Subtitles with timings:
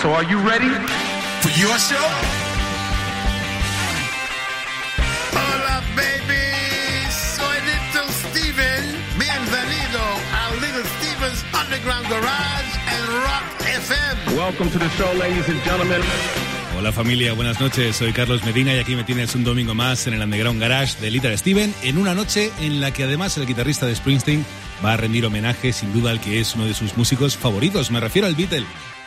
[0.00, 0.72] So are you ready?
[1.44, 2.06] For your show?
[5.36, 6.40] Hola, baby.
[7.12, 8.96] Soy Little Steven.
[9.18, 10.00] Bienvenido
[10.32, 14.36] a Little Steven's Underground Garage and Rock FM.
[14.38, 16.00] Welcome to the show, ladies and gentlemen.
[16.78, 17.96] Hola familia, buenas noches.
[17.96, 21.10] Soy Carlos Medina y aquí me tienes un domingo más en el Underground Garage de
[21.10, 24.46] Little Steven, en una noche en la que además el guitarrista de Springsteen
[24.82, 27.90] va a rendir homenaje sin duda al que es uno de sus músicos favoritos.
[27.90, 28.64] Me refiero al Beatle,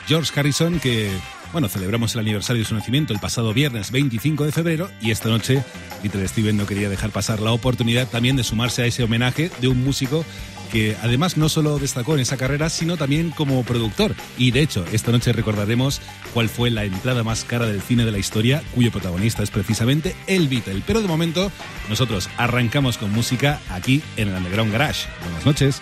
[0.07, 1.12] George Harrison, que
[1.52, 5.30] bueno, celebramos el aniversario de su nacimiento el pasado viernes 25 de febrero y esta
[5.30, 5.63] noche
[6.02, 9.67] Little Steven no quería dejar pasar la oportunidad también de sumarse a ese homenaje de
[9.67, 10.25] un músico
[10.73, 14.16] que además no solo destacó en esa carrera, sino también como productor.
[14.39, 16.02] Y de hecho, esta noche recordaremos
[16.33, 20.16] cuál fue la entrada más cara del cine de la historia, cuyo protagonista es precisamente
[20.25, 20.81] el Beatle.
[20.88, 21.52] Pero de momento,
[21.89, 25.08] nosotros arrancamos con música aquí en el Underground Garage.
[25.22, 25.81] Buenas noches.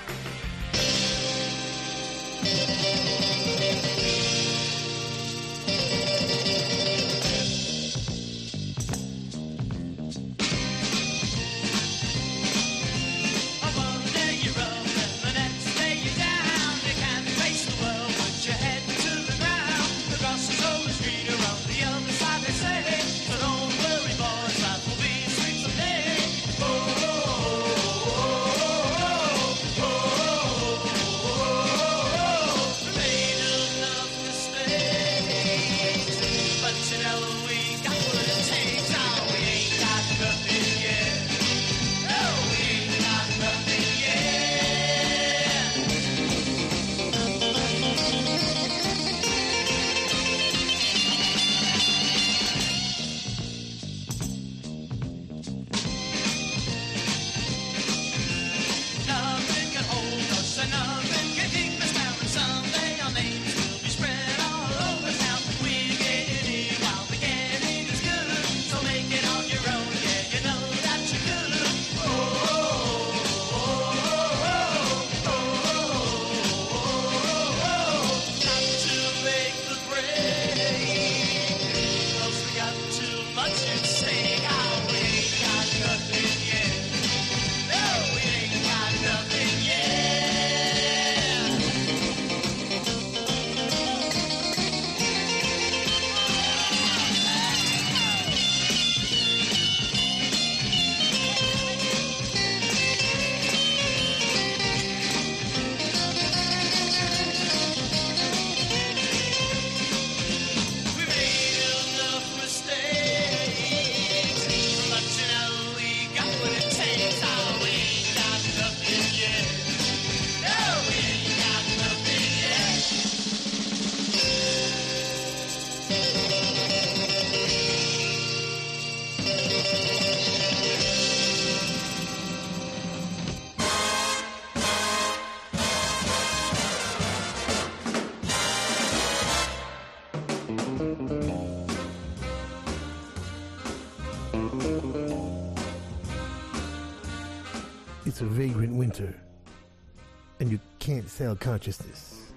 [151.41, 152.31] Consciousness.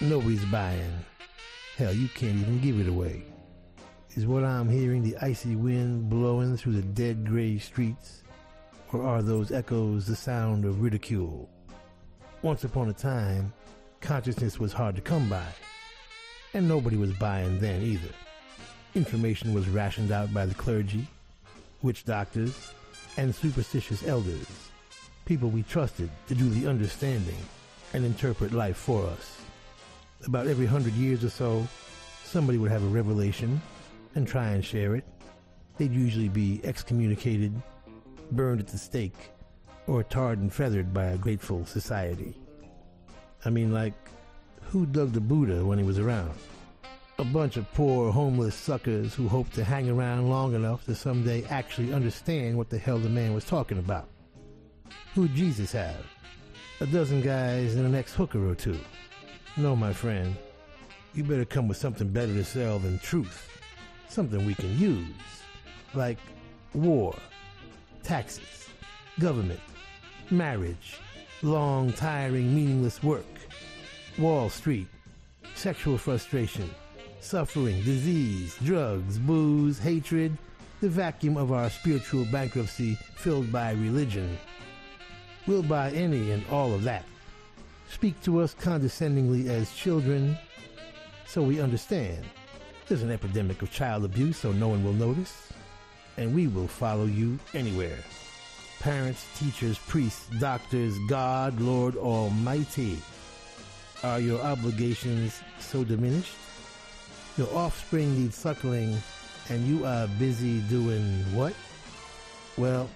[0.00, 0.92] Nobody's buying.
[1.76, 3.22] Hell, you can't even give it away.
[4.16, 8.22] Is what I'm hearing the icy wind blowing through the dead gray streets?
[8.92, 11.50] Or are those echoes the sound of ridicule?
[12.40, 13.52] Once upon a time,
[14.00, 15.46] consciousness was hard to come by,
[16.54, 18.12] and nobody was buying then either.
[18.94, 21.06] Information was rationed out by the clergy,
[21.82, 22.72] witch doctors,
[23.18, 24.46] and superstitious elders,
[25.26, 27.36] people we trusted to do the understanding
[27.92, 29.40] and interpret life for us.
[30.26, 31.66] About every hundred years or so,
[32.24, 33.60] somebody would have a revelation
[34.14, 35.04] and try and share it.
[35.76, 37.52] They'd usually be excommunicated,
[38.30, 39.30] burned at the stake,
[39.86, 42.34] or tarred and feathered by a grateful society.
[43.44, 43.94] I mean, like,
[44.62, 46.32] who dug the Buddha when he was around?
[47.18, 51.44] A bunch of poor, homeless suckers who hoped to hang around long enough to someday
[51.50, 54.08] actually understand what the hell the man was talking about.
[55.14, 56.06] Who'd Jesus have?
[56.82, 58.76] A dozen guys and an ex-hooker or two.
[59.56, 60.34] No, my friend.
[61.14, 63.48] You better come with something better to sell than truth.
[64.08, 65.06] Something we can use.
[65.94, 66.18] Like
[66.74, 67.14] war,
[68.02, 68.68] taxes,
[69.20, 69.60] government,
[70.32, 70.98] marriage,
[71.42, 73.26] long, tiring, meaningless work,
[74.18, 74.88] Wall Street,
[75.54, 76.68] sexual frustration,
[77.20, 80.36] suffering, disease, drugs, booze, hatred,
[80.80, 84.36] the vacuum of our spiritual bankruptcy filled by religion.
[85.46, 87.04] We'll buy any and all of that.
[87.90, 90.36] Speak to us condescendingly as children.
[91.26, 92.24] So we understand.
[92.86, 95.52] There's an epidemic of child abuse, so no one will notice.
[96.16, 97.98] And we will follow you anywhere.
[98.80, 102.98] Parents, teachers, priests, doctors, God, Lord Almighty.
[104.02, 106.34] Are your obligations so diminished?
[107.36, 109.00] Your offspring needs suckling,
[109.48, 111.02] and you are busy doing
[111.34, 111.54] what?
[112.58, 112.90] Well,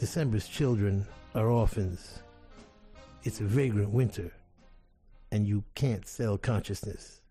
[0.00, 2.18] December's children are orphans.
[3.22, 4.30] It's a vagrant winter,
[5.30, 7.21] and you can't sell consciousness.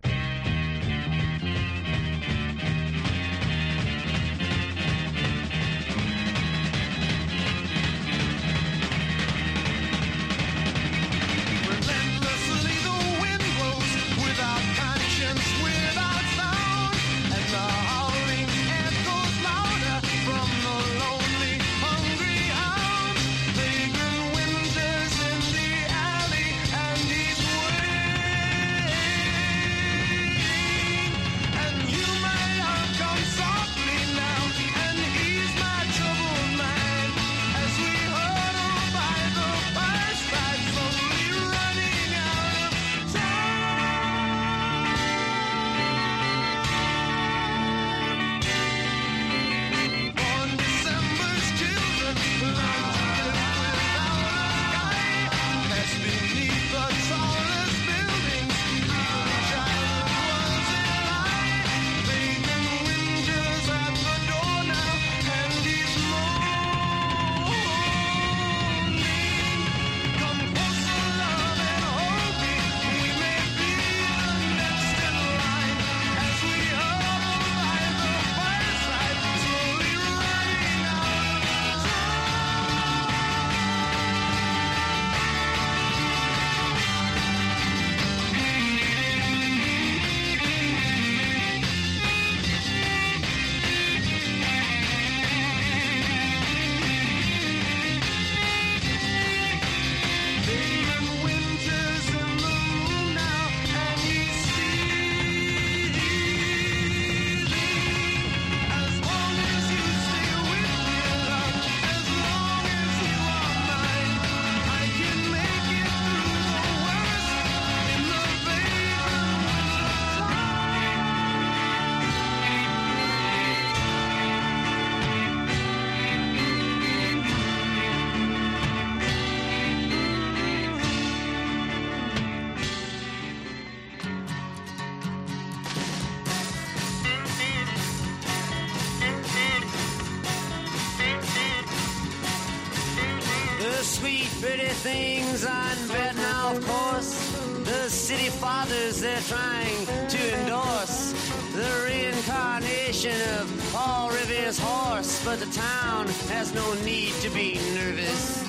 [148.61, 151.13] Fathers they're trying to endorse.
[151.55, 155.25] The reincarnation of Paul Revere's horse.
[155.25, 158.43] But the town has no need to be nervous.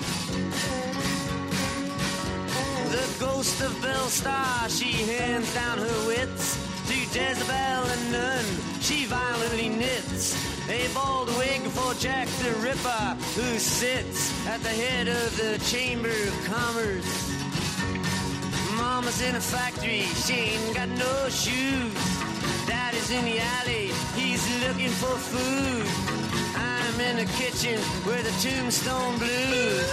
[2.91, 8.45] The ghost of Belle Starr, she hands down her wits to Jezebel and Nun.
[8.81, 10.37] She violently knits
[10.69, 16.11] a bald wig for Jack the Ripper, who sits at the head of the Chamber
[16.11, 17.22] of Commerce.
[19.03, 21.93] Mama's in a factory, she ain't got no shoes.
[22.69, 25.87] Daddy's in the alley, he's looking for food.
[26.55, 29.89] I'm in the kitchen where the tombstone blues.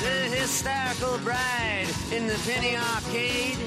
[0.00, 3.58] The hysterical bride in the penny arcade.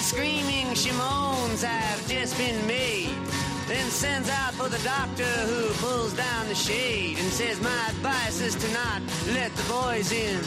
[0.00, 3.31] Screaming she moans I've just been made.
[3.72, 8.38] Then sends out for the doctor who pulls down the shade and says, My advice
[8.42, 9.00] is to not
[9.32, 10.40] let the boys in.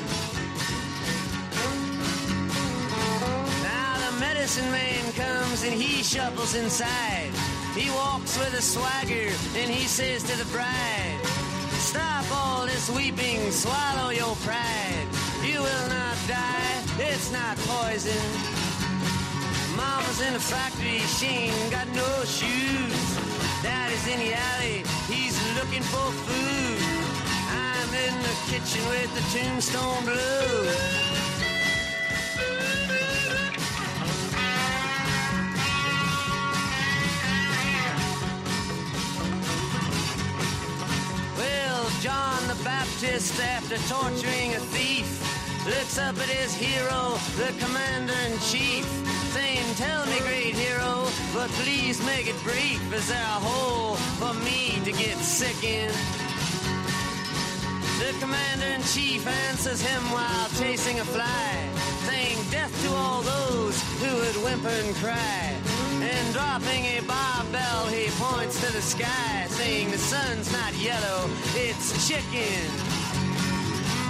[3.64, 7.32] Now the medicine man comes and he shuffles inside.
[7.74, 11.20] He walks with a swagger and he says to the bride,
[11.80, 15.08] Stop all this weeping, swallow your pride.
[15.44, 18.65] You will not die, it's not poison.
[19.76, 23.06] Mama's in the factory, she ain't got no shoes.
[23.64, 26.80] Daddy's in the alley, he's looking for food.
[27.52, 31.16] I'm in the kitchen with the tombstone blues.
[42.02, 45.08] John the Baptist, after torturing a thief,
[45.66, 48.86] looks up at his hero, the commander in chief,
[49.34, 52.82] saying, Tell me, great hero, but please make it brief.
[52.94, 55.92] Is there a hole for me to get sick in?
[57.98, 61.70] The commander in chief answers him while chasing a fly,
[62.06, 65.56] saying death to all those who would whimper and cry.
[66.02, 72.08] And dropping a barbell, he points to the sky, saying the sun's not yellow, it's
[72.08, 73.05] chicken.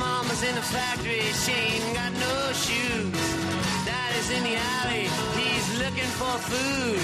[0.06, 3.12] Mama's in the factory, she ain't got no shoes.
[3.88, 5.08] Daddy's in the alley,
[5.40, 7.00] he's looking for food.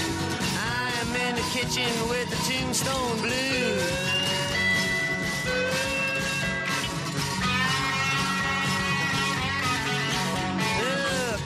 [0.69, 4.30] I'm in the kitchen with the tombstone blues.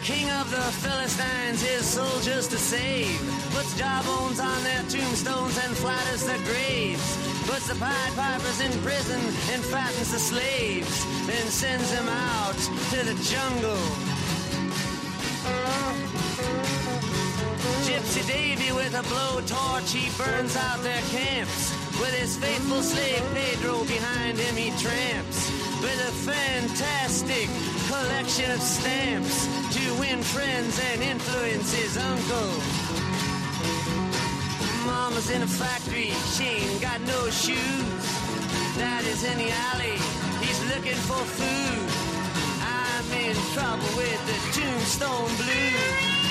[0.06, 3.18] King of the Philistines, his soldiers to save.
[3.56, 7.18] Puts jawbones on their tombstones and flatters their graves.
[7.50, 9.20] Puts the Pied Pipers in prison
[9.52, 10.96] and fattens the slaves.
[11.26, 12.60] Then sends them out
[12.94, 13.86] to the jungle.
[17.88, 21.74] Gypsy Davy with a blowtorch, he burns out their camps.
[22.00, 25.65] With his faithful slave Pedro behind him, he tramps.
[25.82, 27.50] With a fantastic
[27.88, 32.52] collection of stamps to win friends and influence his uncle.
[34.86, 38.06] Mama's in a factory, she ain't got no shoes.
[38.78, 39.98] Daddy's in the alley,
[40.44, 41.88] he's looking for food.
[42.62, 46.25] I'm in trouble with the tombstone blues.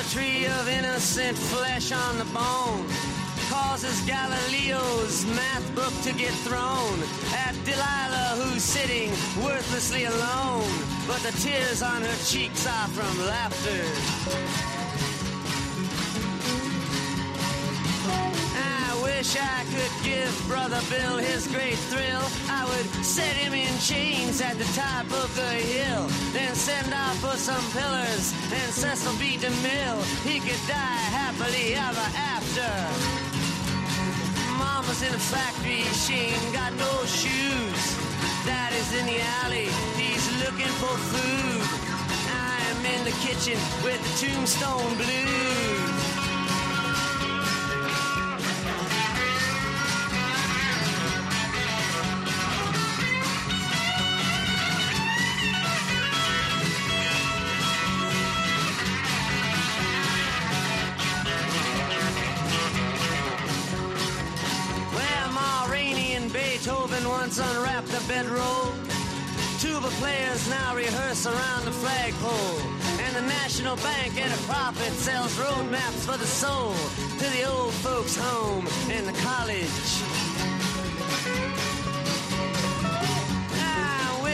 [0.00, 2.86] Geometry of innocent flesh on the bone
[3.50, 6.98] causes Galileo's math book to get thrown
[7.34, 9.10] at Delilah, who's sitting
[9.44, 10.70] worthlessly alone.
[11.06, 14.79] But the tears on her cheeks are from laughter.
[19.20, 22.24] Wish I could give Brother Bill his great thrill.
[22.48, 27.20] I would set him in chains at the top of the hill, then send off
[27.20, 29.36] for some pillars and Cecil B.
[29.36, 30.00] DeMille.
[30.24, 32.70] He could die happily ever after.
[34.56, 37.82] Mama's in the factory, she ain't got no shoes.
[38.48, 39.68] Daddy's in the alley,
[40.00, 41.60] he's looking for food.
[42.40, 46.09] I'm in the kitchen with the tombstone blues.
[67.20, 68.72] Once unwrapped the bedroll.
[69.58, 72.60] Tuba players now rehearse around the flagpole.
[73.04, 76.72] And the National Bank at a profit sells road maps for the soul
[77.18, 80.19] to the old folks' home and the college.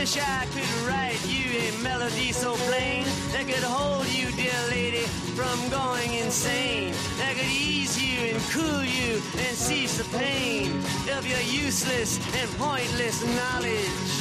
[0.07, 5.03] Wish I could write you a melody so plain that could hold you, dear lady,
[5.35, 6.95] from going insane.
[7.19, 10.79] That could ease you and cool you and cease the pain
[11.11, 14.13] of your useless and pointless knowledge.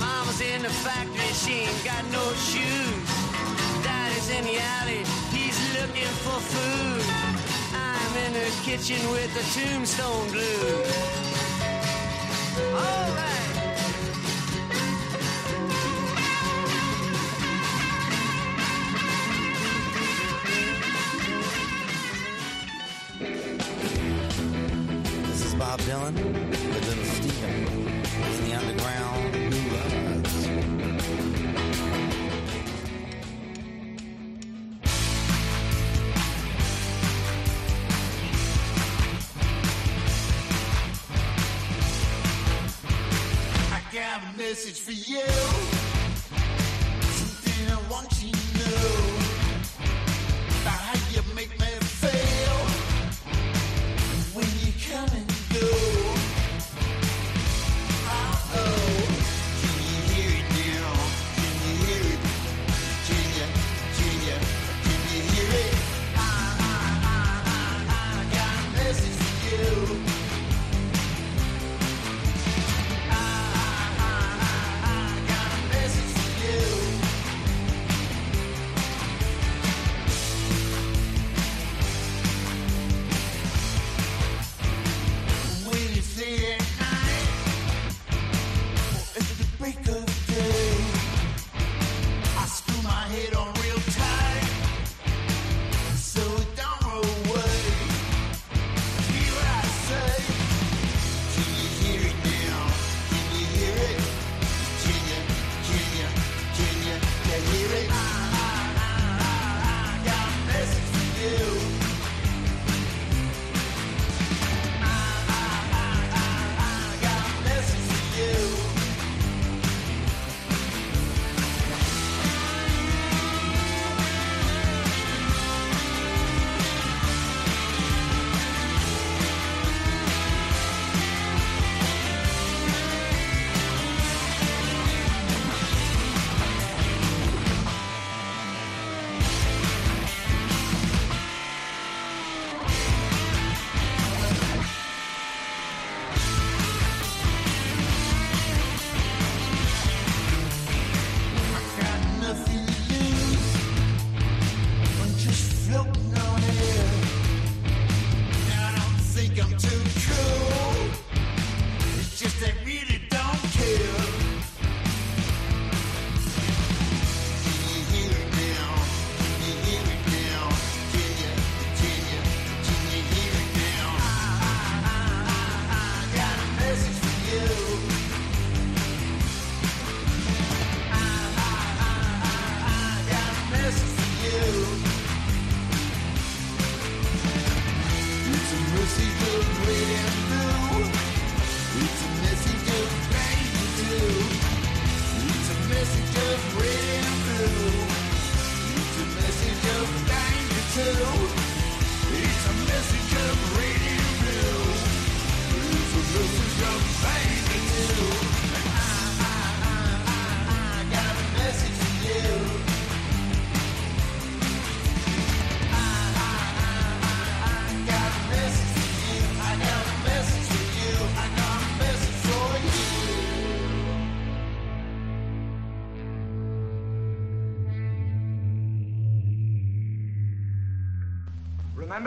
[0.00, 3.06] Mama's in the factory, she ain't got no shoes.
[3.86, 7.04] Daddy's in the alley, he's looking for food.
[7.78, 11.28] I'm in the kitchen with the tombstone blues.
[12.74, 13.47] All right.
[25.68, 26.14] Bob Dylan
[26.48, 27.04] with Little
[28.36, 30.48] in the underground garage.
[43.70, 45.77] I got a message for you.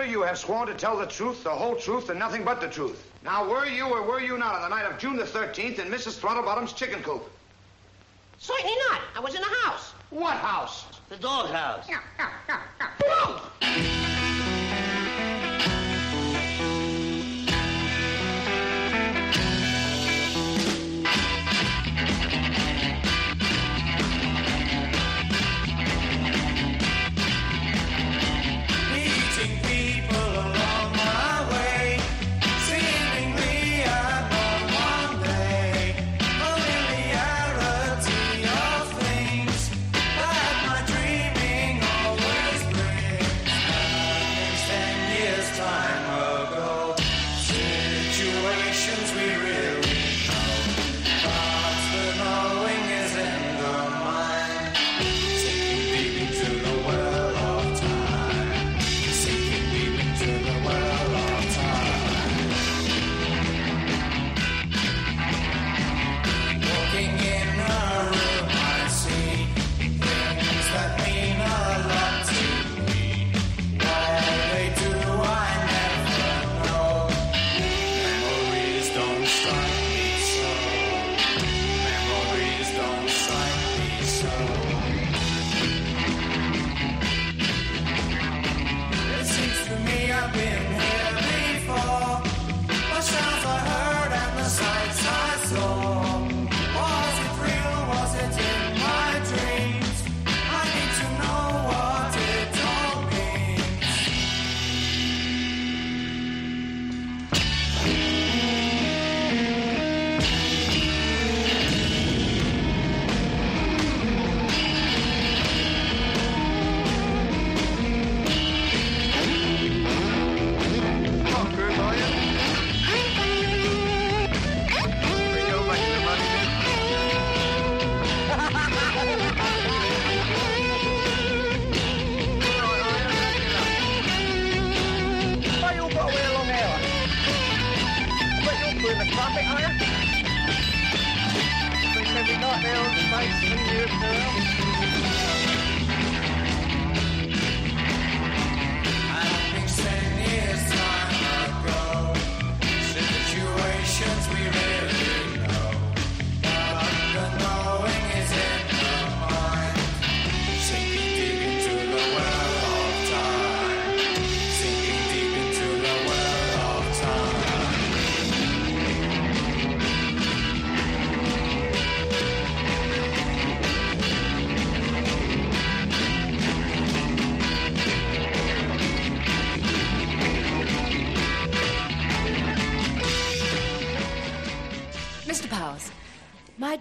[0.02, 2.68] Remember, you have sworn to tell the truth, the whole truth, and nothing but the
[2.68, 3.08] truth.
[3.24, 5.90] Now, were you or were you not on the night of June the 13th in
[5.90, 6.20] Mrs.
[6.20, 7.31] Throttlebottom's chicken coop?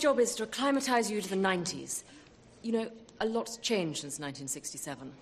[0.01, 2.03] Job is to acclimatize you to the 90s.
[2.63, 5.13] You know, a lot's changed since 1967.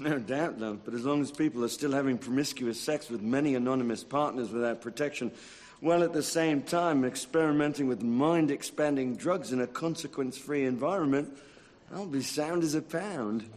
[0.00, 0.84] No doubt, love.
[0.84, 4.80] But as long as people are still having promiscuous sex with many anonymous partners without
[4.80, 5.32] protection,
[5.80, 11.36] while at the same time experimenting with mind expanding drugs in a consequence free environment,
[11.92, 13.48] I'll be sound as a pound.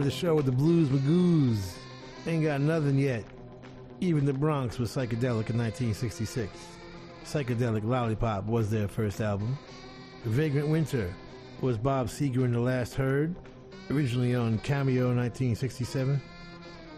[0.00, 1.74] Started the show with the Blues Magoos.
[2.26, 3.22] Ain't got nothing yet.
[4.00, 6.50] Even the Bronx was psychedelic in 1966.
[7.22, 9.58] Psychedelic Lollipop was their first album.
[10.24, 11.14] Vagrant Winter
[11.60, 13.36] was Bob Seger in The Last Heard,
[13.90, 16.18] originally on Cameo 1967.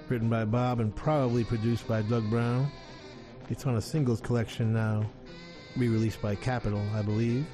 [0.08, 2.70] Written by Bob and probably produced by Doug Brown.
[3.50, 5.04] It's on a singles collection now,
[5.76, 7.46] re released by Capitol, I believe.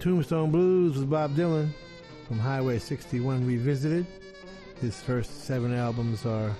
[0.00, 1.68] Tombstone Blues was Bob Dylan
[2.26, 4.04] from Highway 61 Revisited.
[4.80, 6.54] His first seven albums are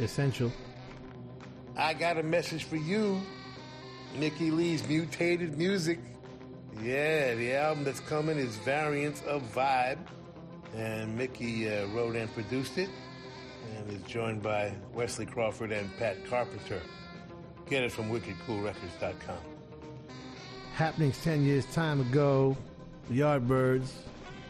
[0.00, 0.52] essential.
[1.76, 3.20] I got a message for you.
[4.16, 5.98] Mickey Leigh's Mutated Music.
[6.82, 9.98] Yeah, the album that's coming is Variants of Vibe.
[10.74, 12.88] And Mickey uh, wrote and produced it.
[13.76, 16.80] And is joined by Wesley Crawford and Pat Carpenter.
[17.68, 19.38] Get it from wickedcoolrecords.com.
[20.74, 22.56] Happenings 10 years time ago,
[23.08, 23.90] the Yardbirds,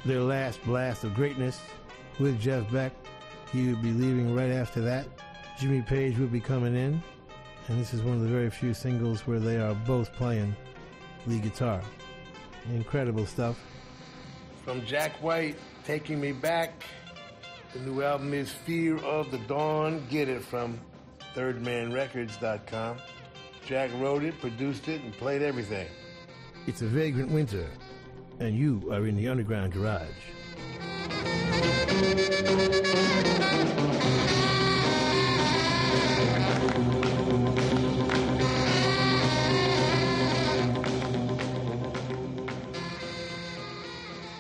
[0.04, 1.58] their last blast of greatness
[2.18, 2.92] with Jeff Beck.
[3.52, 5.06] He would be leaving right after that.
[5.58, 7.02] Jimmy Page would be coming in.
[7.68, 10.54] And this is one of the very few singles where they are both playing
[11.26, 11.82] lead guitar.
[12.72, 13.58] Incredible stuff.
[14.64, 16.84] From Jack White, Taking Me Back.
[17.72, 20.06] The new album is Fear of the Dawn.
[20.08, 20.80] Get it from
[21.34, 22.98] thirdmanrecords.com.
[23.66, 25.88] Jack wrote it, produced it, and played everything.
[26.66, 27.68] It's a vagrant winter,
[28.40, 30.06] and you are in the underground garage.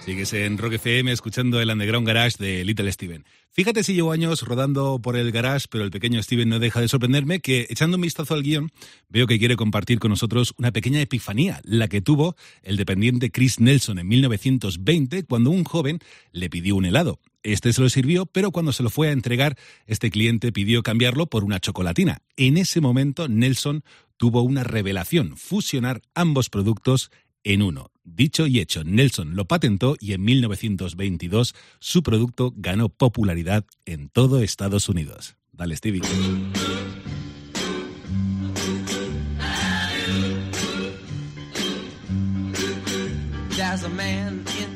[0.06, 3.24] Sigues en Rock FM escuchando el Underground Garage de Little Steven.
[3.50, 6.86] Fíjate si llevo años rodando por el garage, pero el pequeño Steven no deja de
[6.86, 8.70] sorprenderme que, echando un vistazo al guion,
[9.08, 13.58] veo que quiere compartir con nosotros una pequeña epifanía, la que tuvo el dependiente Chris
[13.58, 15.98] Nelson en 1920, cuando un joven
[16.30, 17.18] le pidió un helado.
[17.42, 21.26] Este se lo sirvió, pero cuando se lo fue a entregar, este cliente pidió cambiarlo
[21.26, 22.18] por una chocolatina.
[22.36, 23.84] En ese momento, Nelson
[24.16, 27.10] tuvo una revelación, fusionar ambos productos
[27.44, 27.92] en uno.
[28.02, 34.40] Dicho y hecho, Nelson lo patentó y en 1922 su producto ganó popularidad en todo
[34.40, 35.36] Estados Unidos.
[35.52, 36.02] Dale, Stevie.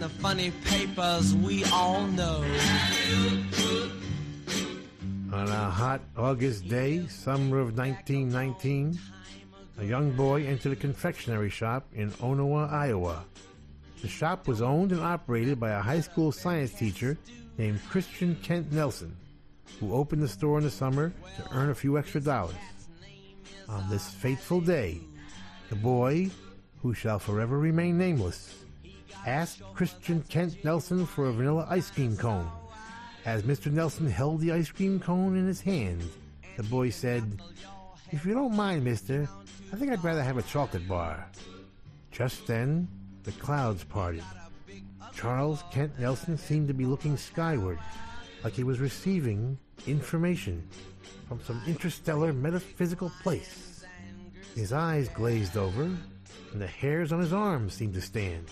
[0.01, 2.43] The funny papers we all know.
[5.31, 8.99] On a hot August day, summer of 1919,
[9.79, 13.27] a young boy entered a confectionery shop in Onawa, Iowa.
[14.01, 17.19] The shop was owned and operated by a high school science teacher
[17.59, 19.15] named Christian Kent Nelson,
[19.81, 22.57] who opened the store in the summer to earn a few extra dollars.
[23.69, 24.99] On this fateful day,
[25.69, 26.31] the boy,
[26.81, 28.60] who shall forever remain nameless,
[29.27, 32.51] asked Christian Kent Nelson for a vanilla ice cream cone.
[33.25, 33.71] As Mr.
[33.71, 36.03] Nelson held the ice cream cone in his hand,
[36.57, 37.41] the boy said,
[38.11, 39.29] If you don't mind, mister,
[39.73, 41.27] I think I'd rather have a chocolate bar.
[42.11, 42.89] Just then,
[43.25, 44.25] the clouds parted.
[45.15, 47.79] Charles Kent Nelson seemed to be looking skyward,
[48.43, 50.67] like he was receiving information
[51.29, 53.85] from some interstellar metaphysical place.
[54.55, 58.47] His eyes glazed over, and the hairs on his arms seemed to stand.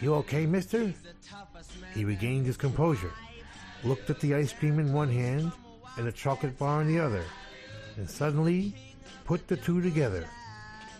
[0.00, 0.92] You okay, mister?
[1.94, 3.12] He regained his composure,
[3.82, 5.52] looked at the ice cream in one hand
[5.96, 7.24] and the chocolate bar in the other,
[7.96, 8.74] and suddenly
[9.24, 10.26] put the two together.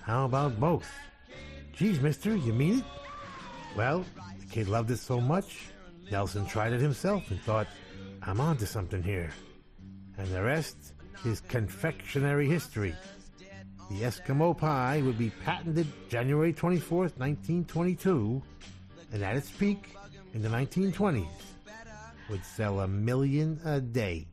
[0.02, 0.90] How about both?
[1.72, 2.84] Geez, mister, you mean it?
[3.76, 4.04] Well,
[4.38, 5.68] the kid loved it so much,
[6.10, 7.66] Nelson tried it himself and thought,
[8.22, 9.30] I'm on to something here.
[10.16, 10.76] And the rest
[11.24, 12.94] is confectionery history.
[13.90, 18.42] The Eskimo pie would be patented January 24th, 1922,
[19.14, 19.96] and at its peak
[20.34, 21.28] in the 1920s
[22.28, 24.26] would sell a million a day.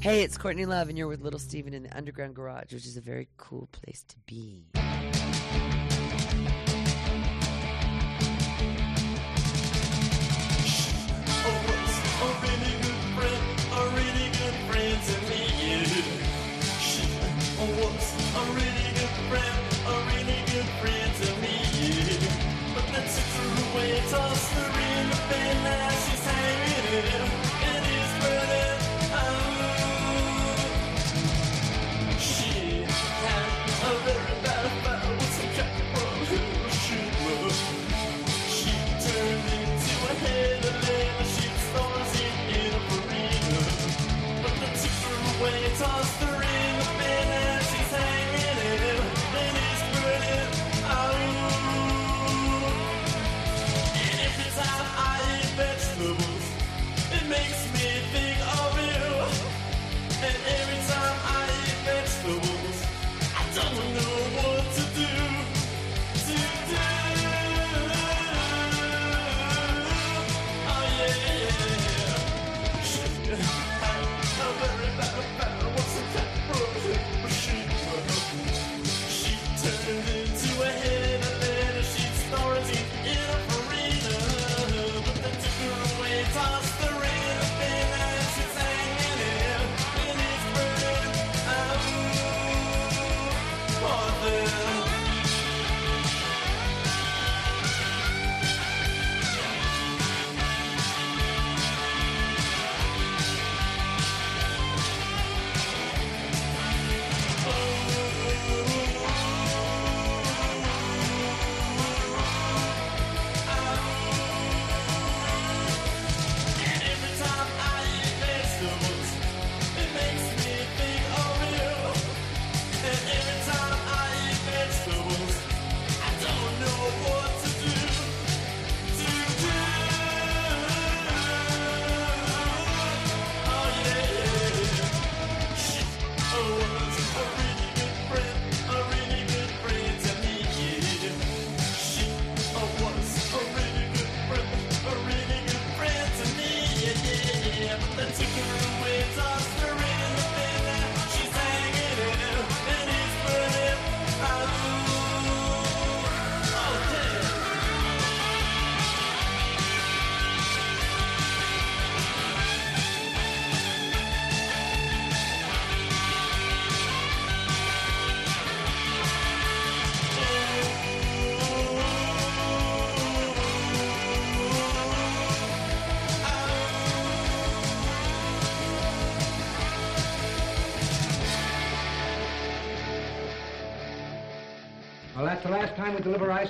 [0.00, 2.96] Hey, it's Courtney Love, and you're with Little Steven in the Underground Garage, which is
[2.96, 4.64] a very cool place to be.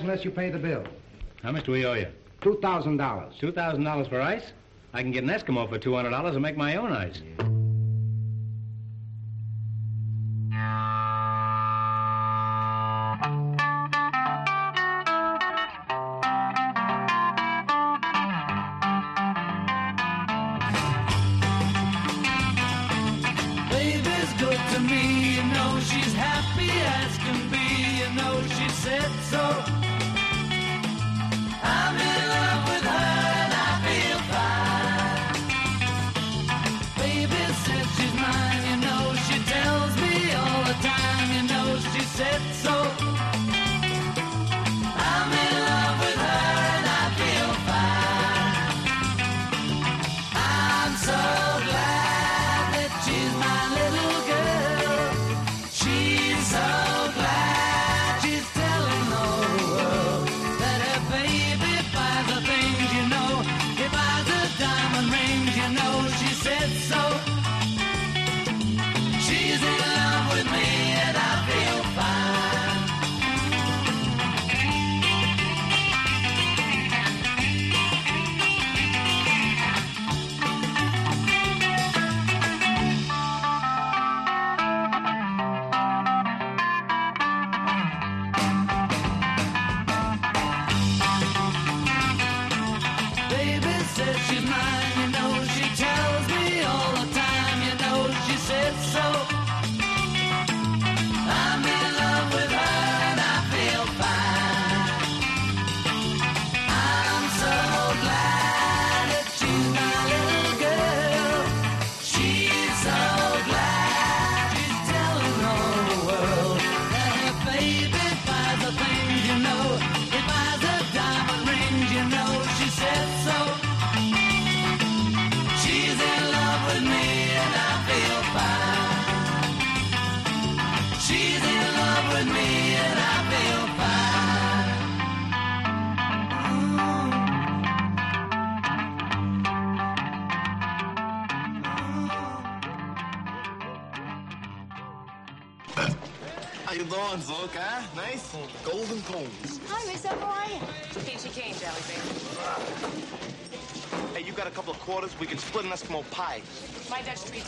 [0.08, 0.82] unless you pay the bill.
[1.42, 2.06] How much do we owe you?
[2.40, 2.96] $2,000.
[3.38, 4.52] $2,000 for ice?
[4.94, 7.20] I can get an Eskimo for $200 and make my own ice.
[7.30, 7.44] Yeah.
[24.72, 25.36] to me.
[25.36, 27.58] You know she's happy as can be.
[28.00, 29.87] You know she said so.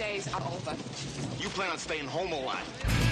[0.01, 0.75] days are over.
[1.39, 3.10] You plan on staying home a lot.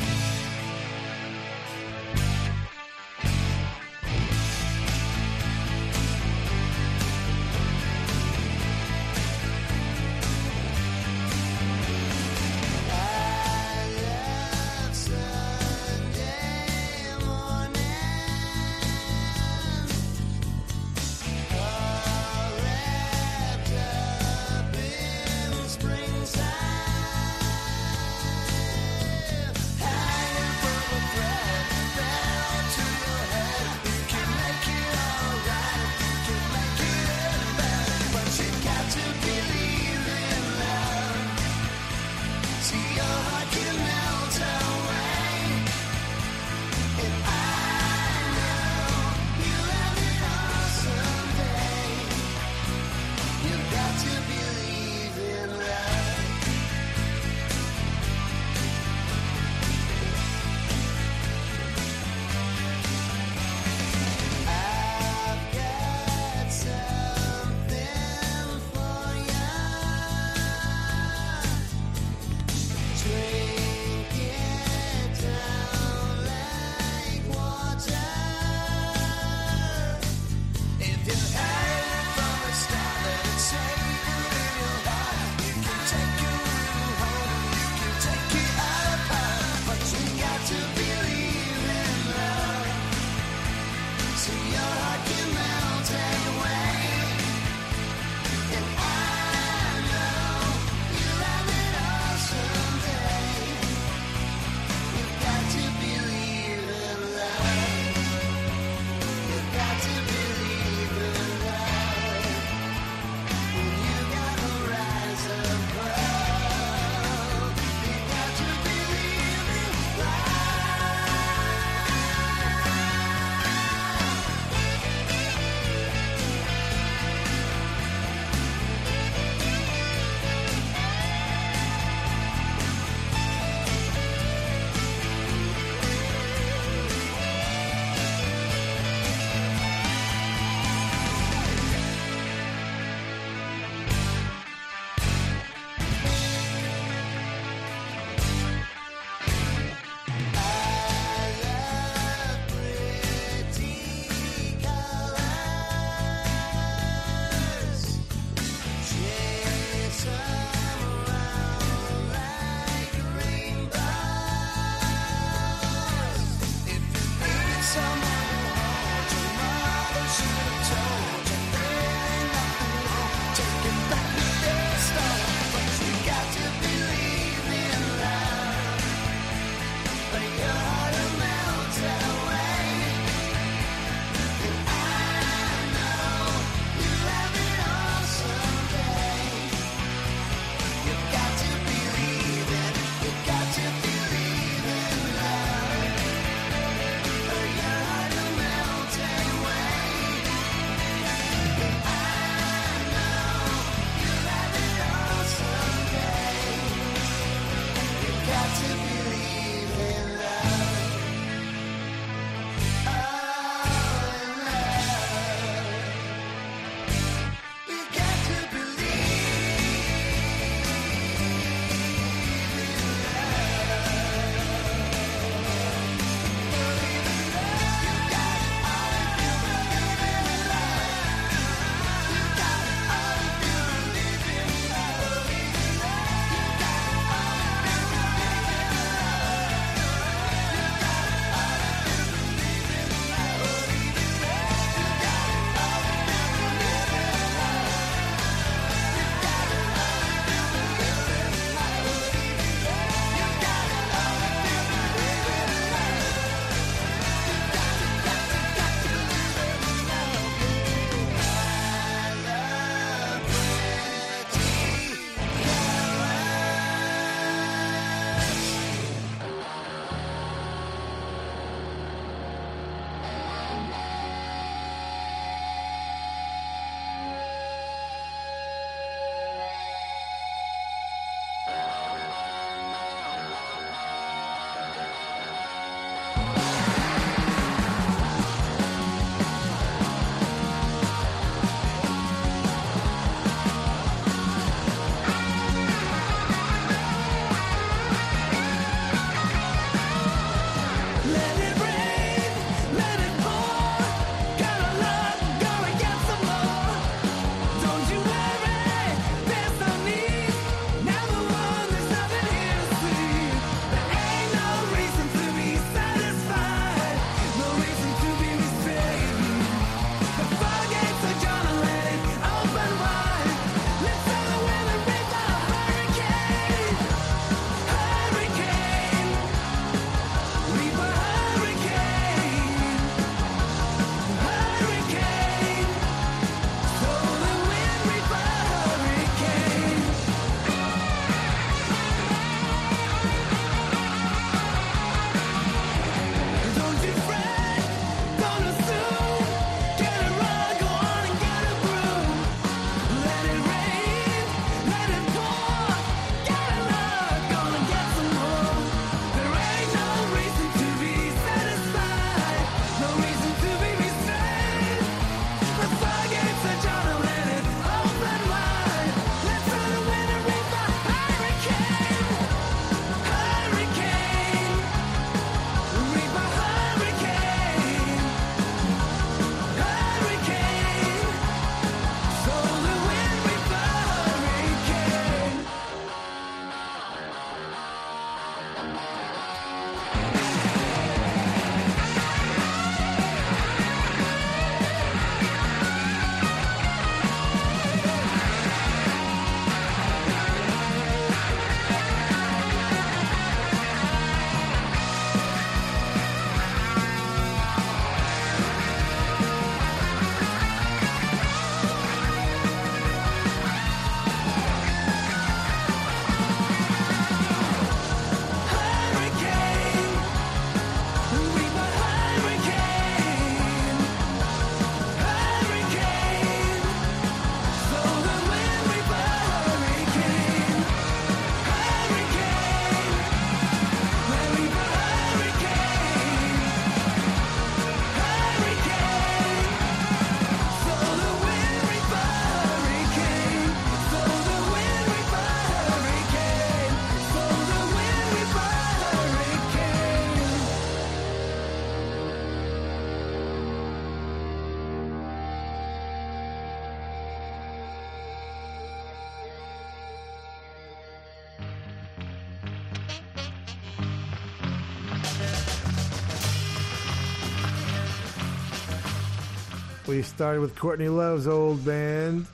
[469.98, 472.28] We started with Courtney Love's old band.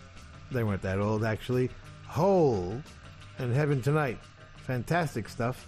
[0.53, 1.71] They weren't that old, actually.
[2.07, 2.79] Hole
[3.39, 4.19] and Heaven Tonight.
[4.59, 5.67] Fantastic stuff.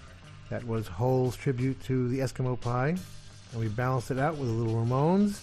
[0.51, 2.97] That was Hole's tribute to the Eskimo pie.
[3.53, 5.41] And we balanced it out with a little Ramones.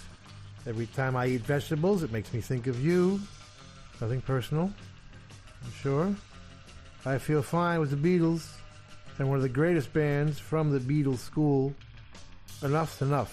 [0.68, 3.20] Every time I eat vegetables, it makes me think of you.
[4.00, 4.72] Nothing personal,
[5.66, 6.16] I'm sure.
[7.04, 8.48] I Feel Fine with the Beatles
[9.18, 11.74] and one of the greatest bands from the Beatles school.
[12.62, 13.30] Enuff Z'Nuff.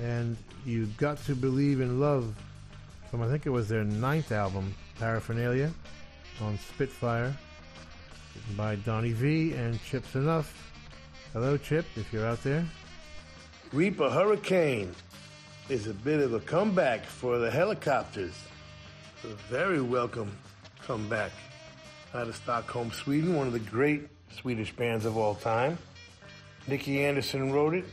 [0.00, 0.36] And
[0.66, 2.34] You've Got to Believe in Love
[3.08, 5.70] from, I think it was their ninth album, Paraphernalia,
[6.40, 7.32] on Spitfire,
[8.56, 10.52] by Donnie Vie and Chip Z'Nuff.
[11.32, 12.66] Hello, Chip, if you're out there.
[13.72, 14.92] Reap a Hurricane
[15.68, 18.34] is a bit of a comeback for the Hellacopters.
[19.22, 20.36] A very welcome
[20.84, 21.30] comeback
[22.12, 25.78] out of Stockholm, Sweden, one of the great Swedish bands of all time.
[26.66, 27.84] Nicke Andersson wrote it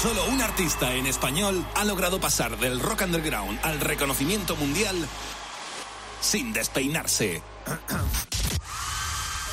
[0.02, 4.96] Solo un artista en español ha logrado pasar del rock underground al reconocimiento mundial
[6.20, 7.44] sin despeinarse.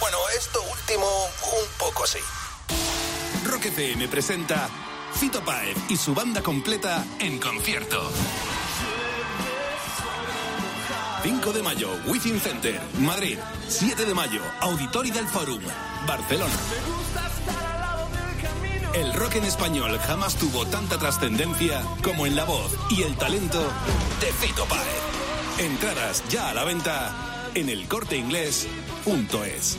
[0.01, 1.07] Bueno, esto último
[1.43, 2.21] un poco sí.
[3.45, 4.71] Rock FM presenta
[5.13, 8.09] Fito Páez y su banda completa en concierto.
[11.25, 13.39] 5 de mayo, Within Center, Madrid.
[13.67, 15.61] 7 de mayo, Auditori del Forum,
[16.07, 16.55] Barcelona.
[18.99, 23.63] El rock en español jamás tuvo tanta trascendencia como en la voz y el talento
[24.21, 25.61] de Fito Páez.
[25.61, 27.15] Entradas ya a la venta
[27.55, 29.79] en elcorteinglés.es.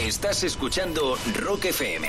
[0.00, 2.08] Estás escuchando Rock FM.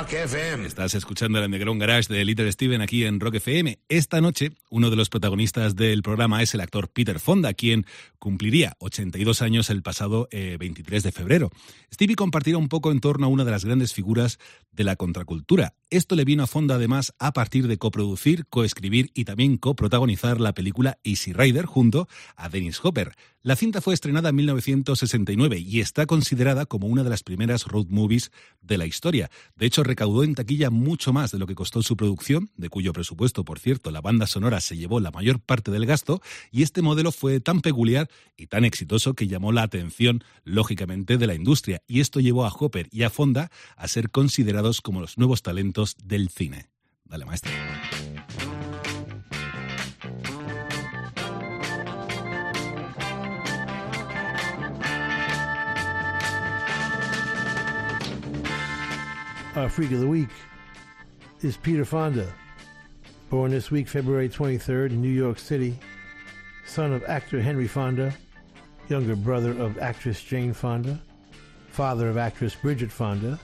[0.00, 3.80] Estás escuchando el Underground Garage de Little Steven aquí en Rock FM.
[3.88, 7.84] Esta noche, uno de los protagonistas del programa es el actor Peter Fonda, quien
[8.20, 11.50] cumpliría 82 años el pasado eh, 23 de febrero.
[11.92, 14.38] Stevie compartirá un poco en torno a una de las grandes figuras
[14.70, 15.74] de la contracultura.
[15.90, 20.54] Esto le vino a Fonda además a partir de coproducir, coescribir y también coprotagonizar la
[20.54, 23.16] película Easy Rider junto a Dennis Hopper.
[23.48, 27.86] La cinta fue estrenada en 1969 y está considerada como una de las primeras road
[27.88, 28.30] movies
[28.60, 29.30] de la historia.
[29.56, 32.92] De hecho, recaudó en taquilla mucho más de lo que costó su producción, de cuyo
[32.92, 36.20] presupuesto, por cierto, la banda sonora se llevó la mayor parte del gasto,
[36.50, 41.26] y este modelo fue tan peculiar y tan exitoso que llamó la atención, lógicamente, de
[41.26, 45.16] la industria, y esto llevó a Hopper y a Fonda a ser considerados como los
[45.16, 46.66] nuevos talentos del cine.
[47.06, 47.50] Dale, maestro.
[59.58, 60.28] Our Freak of the Week
[61.42, 62.32] is Peter Fonda,
[63.28, 65.76] born this week, February 23rd, in New York City,
[66.64, 68.14] son of actor Henry Fonda,
[68.88, 71.02] younger brother of actress Jane Fonda,
[71.70, 73.36] father of actress Bridget Fonda,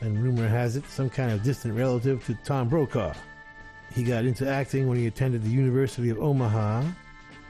[0.00, 3.12] and rumor has it, some kind of distant relative to Tom Brokaw.
[3.92, 6.84] He got into acting when he attended the University of Omaha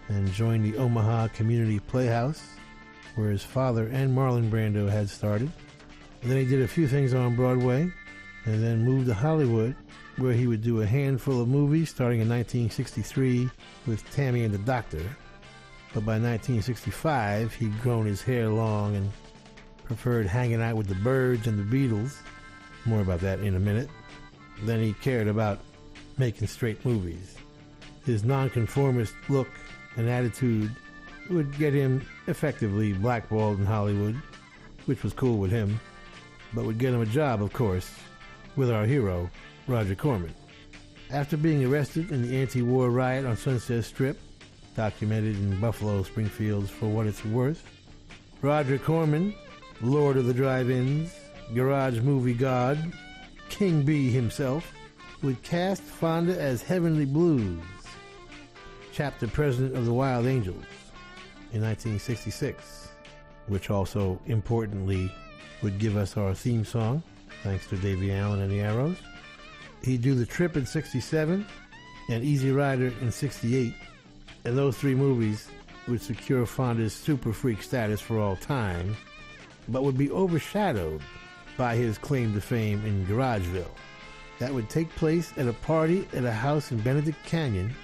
[0.09, 2.45] and joined the Omaha Community Playhouse,
[3.15, 5.49] where his father and Marlon Brando had started.
[6.25, 7.83] And then he did a few things on Broadway
[8.47, 9.77] and then moved to Hollywood,
[10.17, 13.51] where he would do a handful of movies starting in 1963
[13.87, 15.03] with Tammy and the Doctor.
[15.93, 19.13] But by 1965, he'd grown his hair long and
[19.85, 22.17] preferred hanging out with the Byrds and the Beatles.
[22.87, 23.91] More about that in a minute.
[24.63, 25.61] Then he cared about
[26.17, 27.37] making straight movies.
[28.07, 29.49] His nonconformist look
[29.97, 30.75] and attitude
[31.29, 34.17] would get him effectively blackballed in Hollywood,
[34.87, 35.79] which was cool with him,
[36.55, 37.91] but would get him a job, of course,
[38.57, 39.31] with our hero,
[39.67, 40.35] Roger Corman.
[41.11, 44.19] After being arrested in the anti war riot on Sunset Strip,
[44.77, 47.63] documented in Buffalo Springfield's For What It's Worth,
[48.43, 49.35] Roger Corman,
[49.81, 51.15] Lord of the Drive Ins,
[51.55, 52.93] Garage Movie God,
[53.49, 54.73] King B himself,
[55.23, 57.63] would cast Fonda as Heavenly Blues,
[58.93, 60.65] chapter president of the Wild Angels
[61.53, 62.89] in 1966,
[63.47, 65.11] which also importantly
[65.63, 67.03] would give us our theme song,
[67.43, 68.97] thanks to Davie Allan and the Arrows.
[69.83, 71.47] He'd do The Trip in 67
[72.09, 73.75] and Easy Rider in 68,
[74.45, 75.49] and those three movies
[75.89, 78.97] would secure Fonda's super freak status for all time,
[79.69, 81.03] but would be overshadowed
[81.57, 83.71] by his claim to fame in Garageville.
[84.39, 87.75] That would take place at a party at a house in Benedict Canyon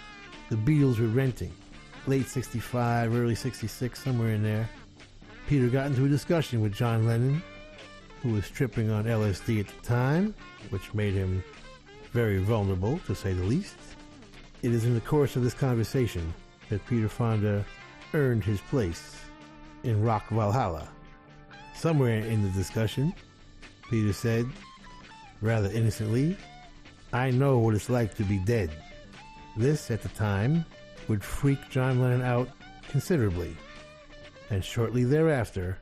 [0.50, 1.52] the Beatles were renting.
[2.08, 4.68] Late 65, early 66, somewhere in there.
[5.50, 7.42] Peter got into a discussion with John Lennon,
[8.22, 10.32] who was tripping on LSD at the time,
[10.68, 11.42] which made him
[12.12, 13.74] very vulnerable, to say the least.
[14.62, 16.32] It is in the course of this conversation
[16.68, 17.64] that Peter Fonda
[18.14, 19.16] earned his place
[19.82, 20.88] in Rock Valhalla.
[21.74, 23.12] Somewhere in the discussion,
[23.90, 24.46] Peter said,
[25.40, 26.36] rather innocently,
[27.12, 28.70] I know what it's like to be dead.
[29.56, 30.64] This, at the time,
[31.08, 32.48] would freak John Lennon out
[32.88, 33.56] considerably.
[34.52, 35.78] And shortly thereafter,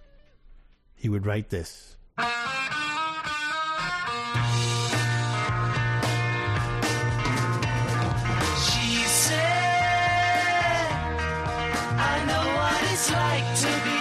[0.94, 1.96] he would write this.
[2.18, 2.24] She
[9.06, 9.38] said,
[11.96, 13.97] I know what it's like to be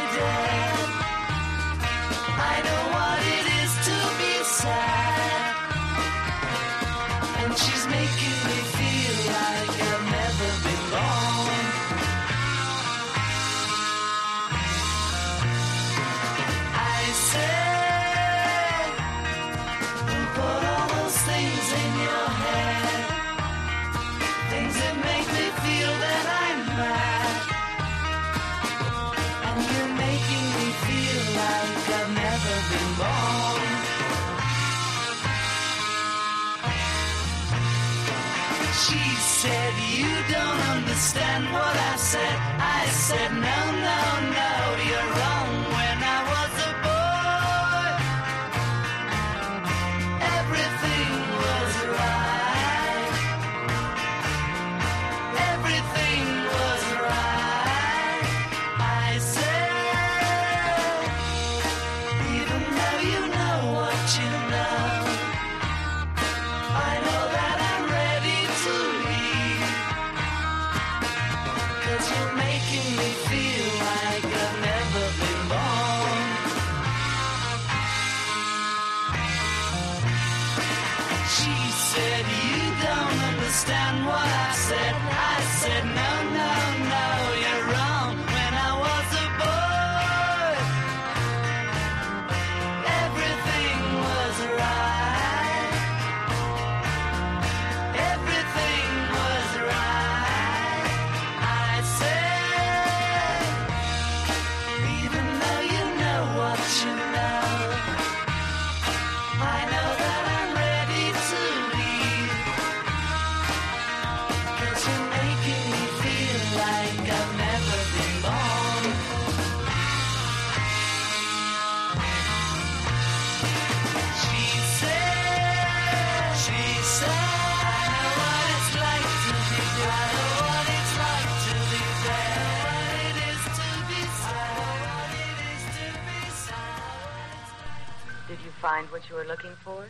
[138.68, 139.88] find what you were looking for?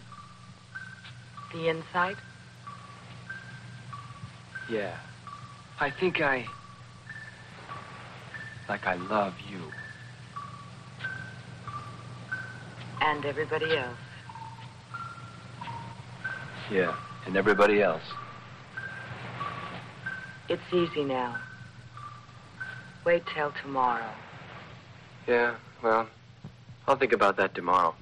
[1.52, 2.18] The insight?
[4.70, 4.96] Yeah.
[5.80, 6.46] I think I.
[8.70, 9.60] Like I love you.
[13.02, 13.98] And everybody else.
[16.70, 18.04] Yeah, and everybody else.
[20.50, 21.36] It's easy now.
[23.06, 24.12] Wait till tomorrow.
[25.26, 26.08] Yeah, well,
[26.88, 27.96] I'll think about that tomorrow.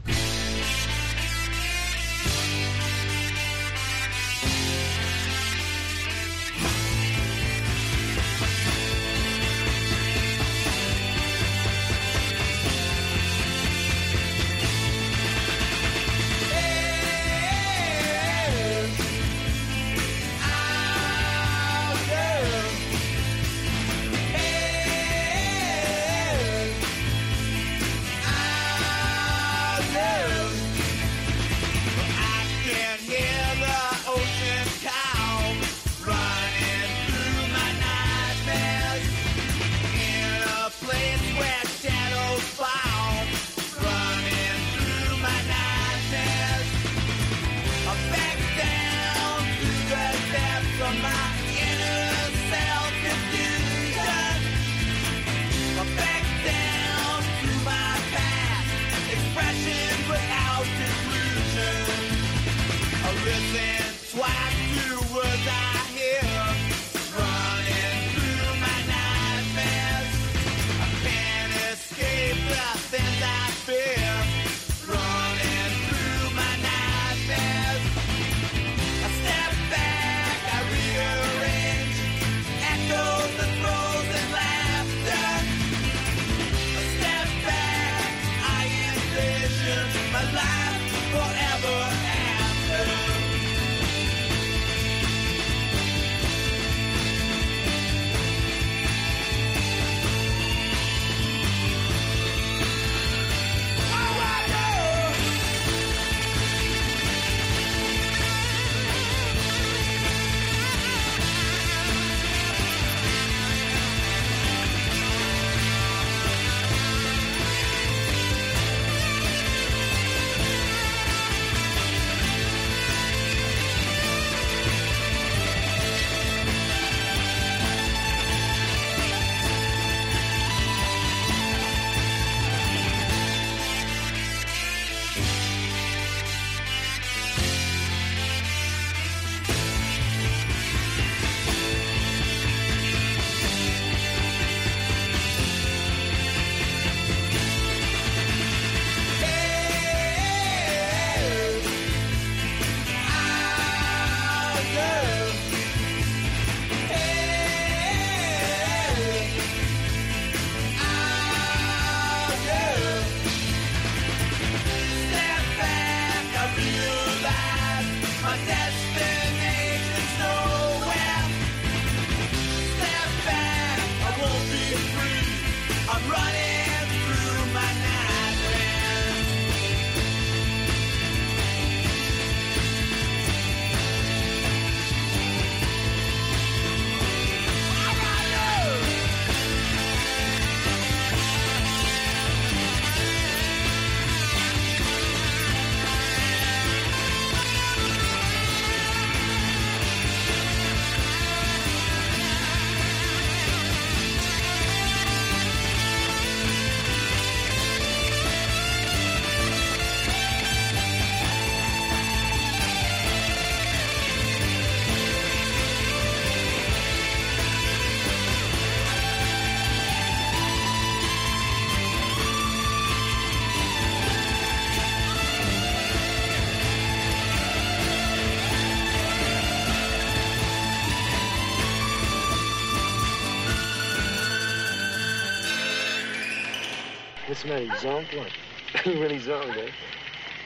[237.35, 237.65] What's the matter?
[237.65, 238.17] You zonked?
[238.17, 238.85] What?
[238.85, 239.69] you really zonked, eh?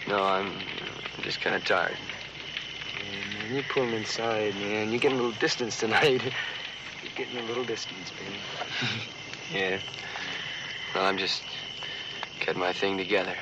[0.08, 1.96] No, I'm, I'm just kind of tired.
[2.98, 4.90] Yeah, man, you pull him inside, man.
[4.90, 6.24] You're getting a little distance tonight.
[7.04, 8.40] You're getting a little distance, man.
[9.54, 9.80] Yeah.
[10.96, 11.44] Well, I'm just
[12.40, 13.36] getting my thing together.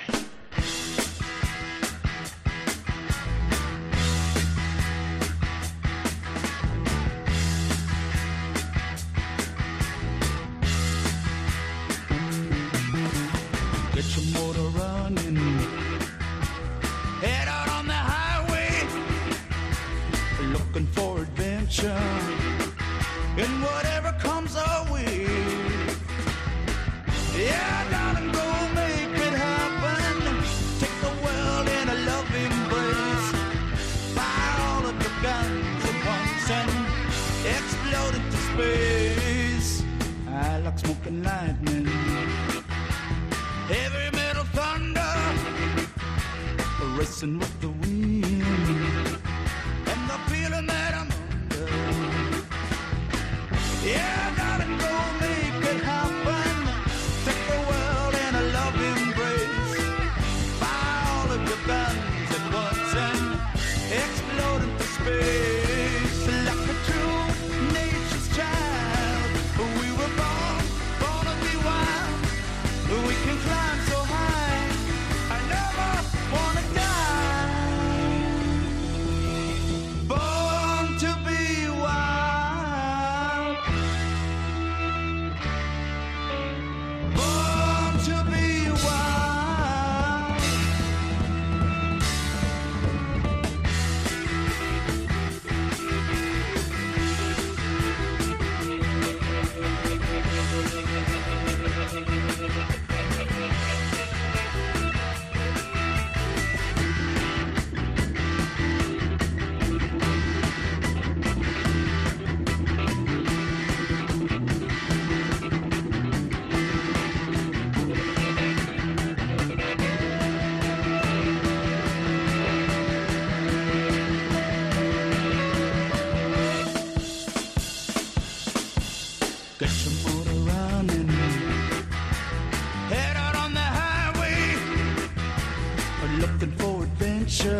[137.39, 137.59] Adventure.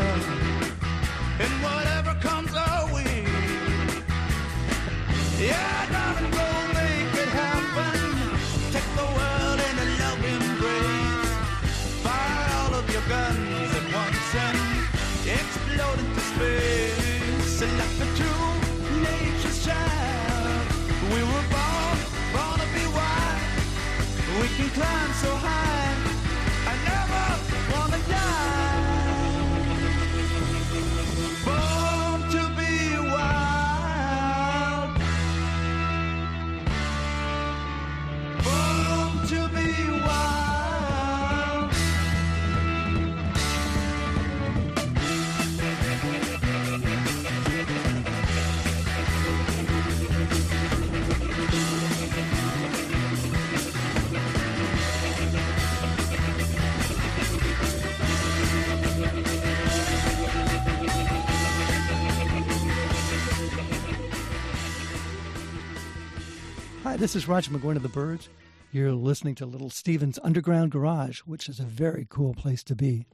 [1.40, 3.26] And whatever comes our way.
[5.40, 8.00] Yeah, darling, go make it happen.
[8.74, 11.32] Take the world in a love embrace.
[12.04, 14.58] Fire all of your guns at once and
[15.38, 17.62] explode into space.
[17.62, 18.54] Like a true
[19.02, 20.68] nature's child.
[21.14, 21.98] We were born,
[22.34, 23.42] born to be wild.
[24.42, 25.12] We can climb
[66.98, 68.28] Hi, this is Roger McGuinn of the Byrds.
[68.72, 73.06] You're listening to Little Steven's Underground Garage, which is a very cool place to be.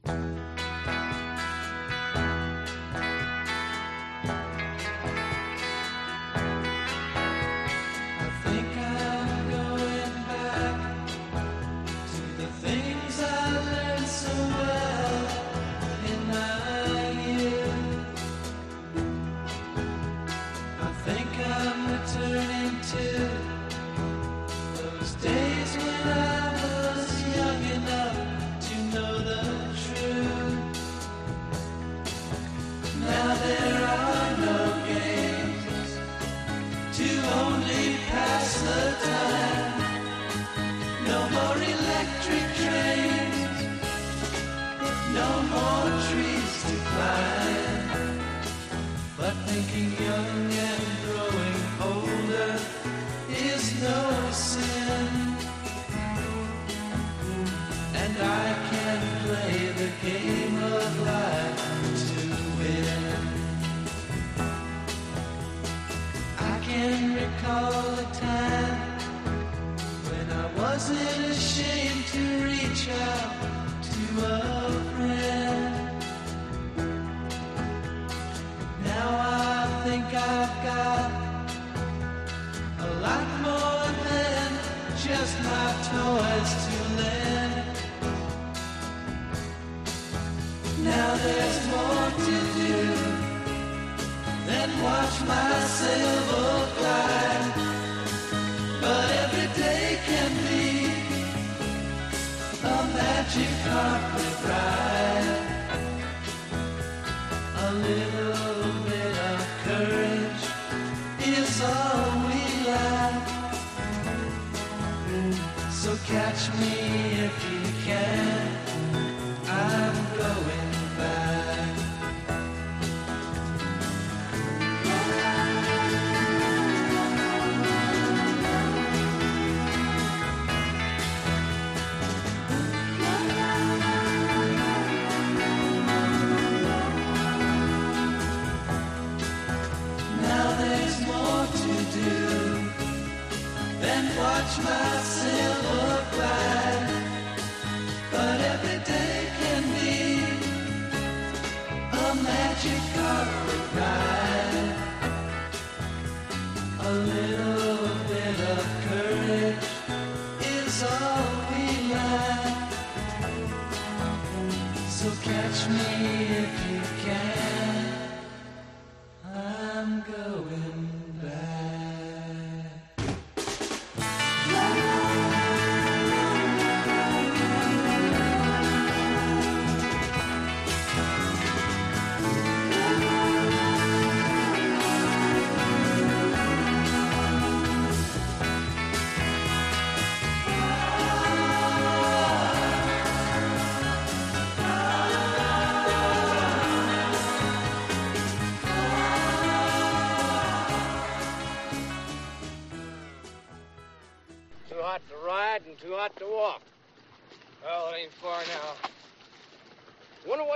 [144.46, 145.93] Than watch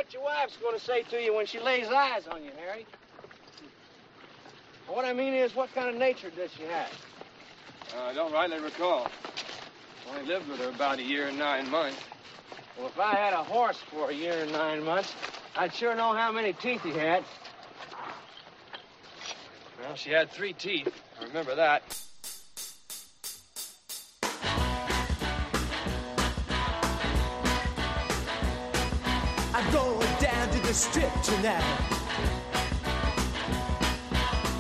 [0.09, 2.87] what your wife's gonna say to you when she lays eyes on you, Harry.
[4.87, 6.91] What I mean is, what kind of nature does she have?
[7.95, 9.09] Uh, I don't rightly recall.
[10.09, 11.99] Only lived with her about a year and nine months.
[12.79, 15.15] Well, if I had a horse for a year and nine months,
[15.57, 17.23] I'd sure know how many teeth he had.
[19.79, 20.89] Well, she had three teeth.
[21.21, 21.83] I remember that.
[30.69, 31.65] The strip tonight.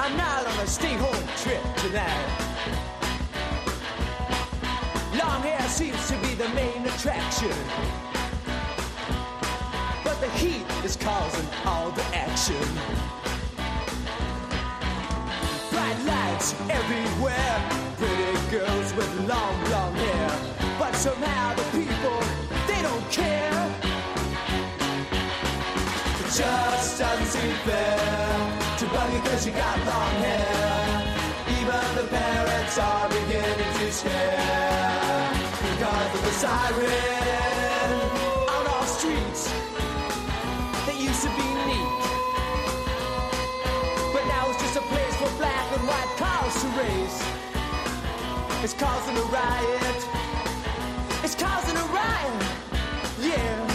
[0.00, 2.28] I'm not on a stay home trip tonight.
[5.22, 7.52] Long hair seems to be the main attraction.
[10.02, 12.56] But the heat is causing all the action.
[15.70, 17.54] Bright lights everywhere.
[17.98, 20.30] Pretty girls with long, long hair.
[20.78, 22.18] But somehow the people,
[22.66, 23.37] they don't care.
[26.38, 27.98] Just doesn't seem fair
[28.78, 31.02] to bug you cause you got long hair.
[31.58, 35.32] Even the parents are beginning to stare
[35.66, 37.90] because of the siren
[38.54, 39.50] on our streets
[40.86, 42.02] that used to be neat.
[44.14, 47.18] But now it's just a place for black and white cars to race.
[48.62, 49.98] It's causing a riot.
[51.24, 52.44] It's causing a riot.
[53.18, 53.67] Yeah.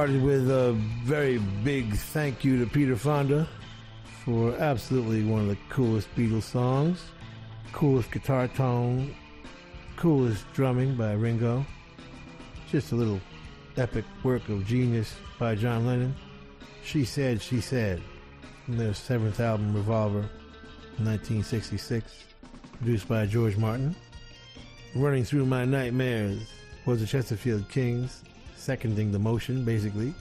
[0.00, 0.72] Started with a
[1.04, 3.46] very big thank you to Peter Fonda
[4.24, 7.02] for absolutely one of the coolest Beatles songs,
[7.72, 9.14] coolest guitar tone,
[9.96, 11.66] coolest drumming by Ringo.
[12.70, 13.20] Just a little
[13.76, 16.14] epic work of genius by John Lennon.
[16.82, 18.00] She Said, She Said,
[18.64, 20.30] from their seventh album, Revolver,
[20.96, 22.24] 1966,
[22.78, 23.94] produced by George Martin.
[24.94, 26.40] Running Through My Nightmares
[26.86, 28.22] was the Chesterfield Kings,
[28.70, 30.14] seconding the motion, basically.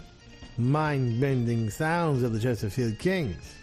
[0.57, 3.53] Mind bending sounds of the Chesterfield Kings,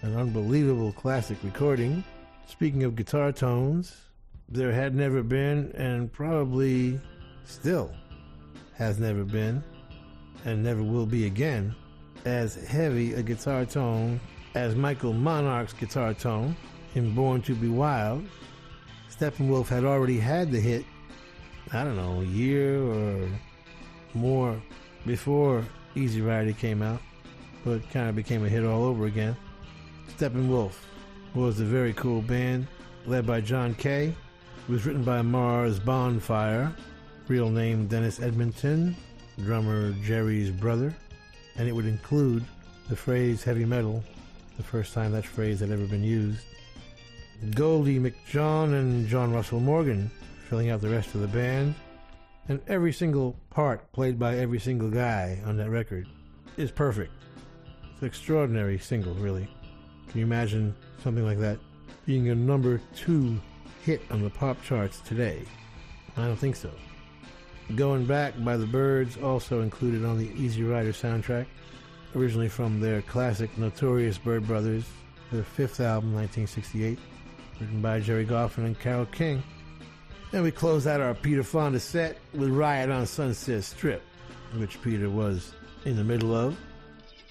[0.00, 2.02] an unbelievable classic recording.
[2.46, 3.94] Speaking of guitar tones,
[4.48, 6.98] there had never been, and probably
[7.44, 7.90] still
[8.72, 9.62] has never been,
[10.46, 11.74] and never will be again,
[12.24, 14.18] as heavy a guitar tone
[14.54, 16.56] as Michael Monarch's guitar tone
[16.94, 18.24] in Born to Be Wild.
[19.10, 20.86] Steppenwolf had already had the hit,
[21.74, 23.28] I don't know, a year or
[24.14, 24.60] more
[25.06, 25.64] before
[25.94, 27.00] Easy Rider came out,
[27.64, 29.36] but kind of became a hit all over again.
[30.16, 30.72] Steppenwolf
[31.34, 32.66] was a very cool band
[33.06, 34.06] led by John Kay.
[34.06, 36.74] It was written by Mars Bonfire,
[37.28, 38.96] real name Dennis Edmonton,
[39.42, 40.94] drummer Jerry's brother,
[41.56, 42.44] and it would include
[42.88, 44.02] the phrase heavy metal,
[44.56, 46.40] the first time that phrase had ever been used.
[47.54, 50.10] Goldie McJohn and John Russell Morgan
[50.48, 51.74] filling out the rest of the band,
[52.48, 56.06] and every single part played by every single guy on that record
[56.56, 57.12] is perfect.
[57.92, 59.48] It's an extraordinary single, really.
[60.08, 61.58] Can you imagine something like that
[62.06, 63.40] being a number two
[63.84, 65.42] hit on the pop charts today?
[66.16, 66.70] I don't think so.
[67.76, 71.46] Going Back by the Byrds, also included on the Easy Rider soundtrack,
[72.14, 74.84] originally from their classic Notorious Byrd Brothers,
[75.32, 76.98] their fifth album, 1968,
[77.60, 79.42] written by Gerry Goffin and Carole King.
[80.34, 84.02] And we close out our Peter Fonda set with Riot on Sunset Strip,
[84.56, 85.54] which Peter was
[85.84, 86.58] in the middle of.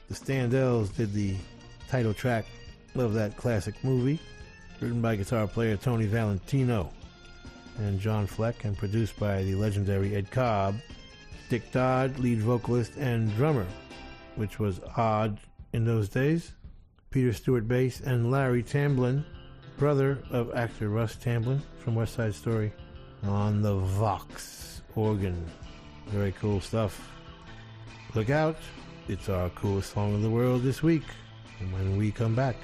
[0.07, 1.35] The Standells did the
[1.89, 2.45] title track
[2.95, 4.21] of that classic movie,
[4.79, 6.93] written by guitar player Tony Valentino
[7.77, 10.75] and John Fleck, and produced by the legendary Ed Cobb,
[11.49, 13.67] Dick Dodd, lead vocalist and drummer,
[14.37, 15.41] which was odd
[15.73, 16.53] in those days.
[17.09, 19.25] Peter Stewart bass and Larry Tamblyn,
[19.77, 22.71] brother of actor Russ Tamblyn from West Side Story,
[23.23, 25.45] on the Vox organ.
[26.07, 27.09] Very cool stuff.
[28.15, 28.57] Look out,
[29.07, 31.03] it's our coolest song in the world this week
[31.59, 32.55] And when we come back.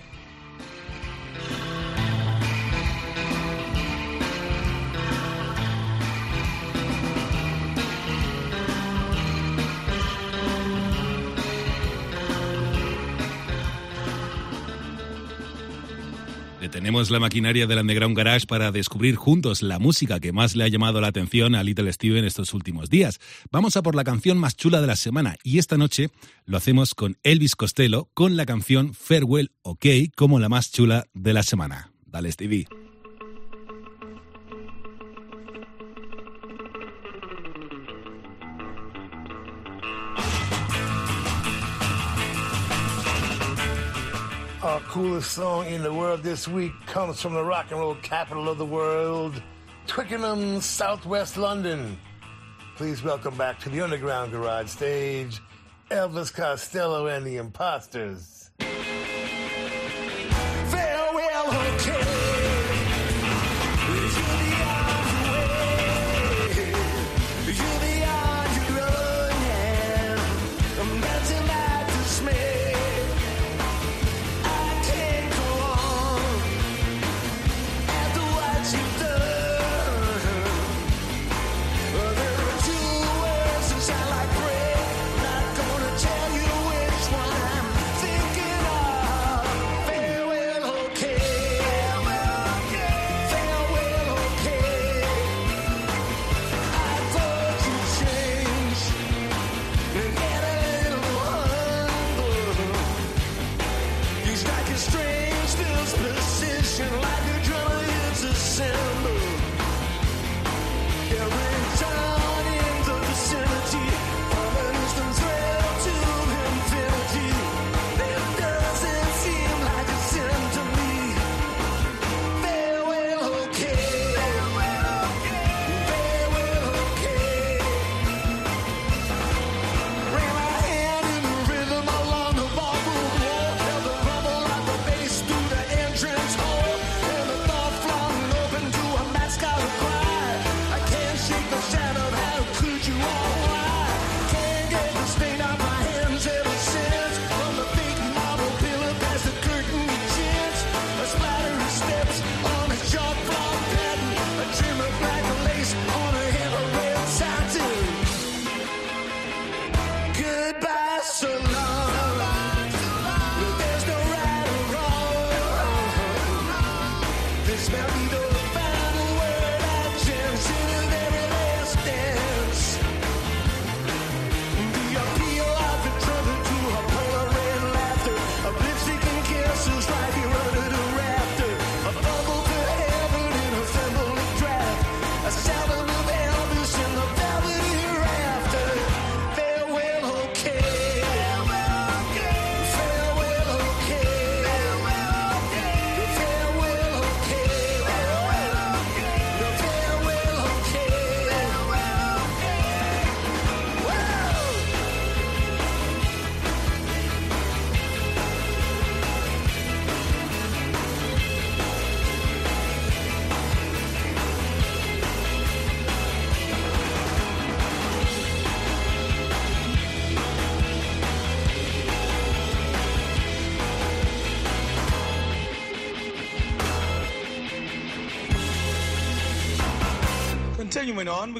[16.70, 20.68] Detenemos la maquinaria del Underground Garage para descubrir juntos la música que más le ha
[20.68, 23.20] llamado la atención a Little Steven estos últimos días.
[23.52, 26.12] Vamos a por la canción más chula de la semana y esta noche
[26.46, 31.34] lo hacemos con Elvis Costello con la canción Farewell OK como la más chula de
[31.34, 31.92] la semana.
[32.06, 32.68] Dale, Stevie.
[44.90, 48.58] Coolest song in the world this week comes from the rock and roll capital of
[48.58, 49.40] the world,
[49.86, 51.96] Twickenham, southwest London.
[52.76, 55.42] Please welcome back to the Underground Garage stage,
[55.92, 58.39] Elvis Costello and the Imposters.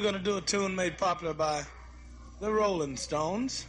[0.00, 1.62] We're going to do a tune made popular by
[2.40, 3.66] the Rolling Stones.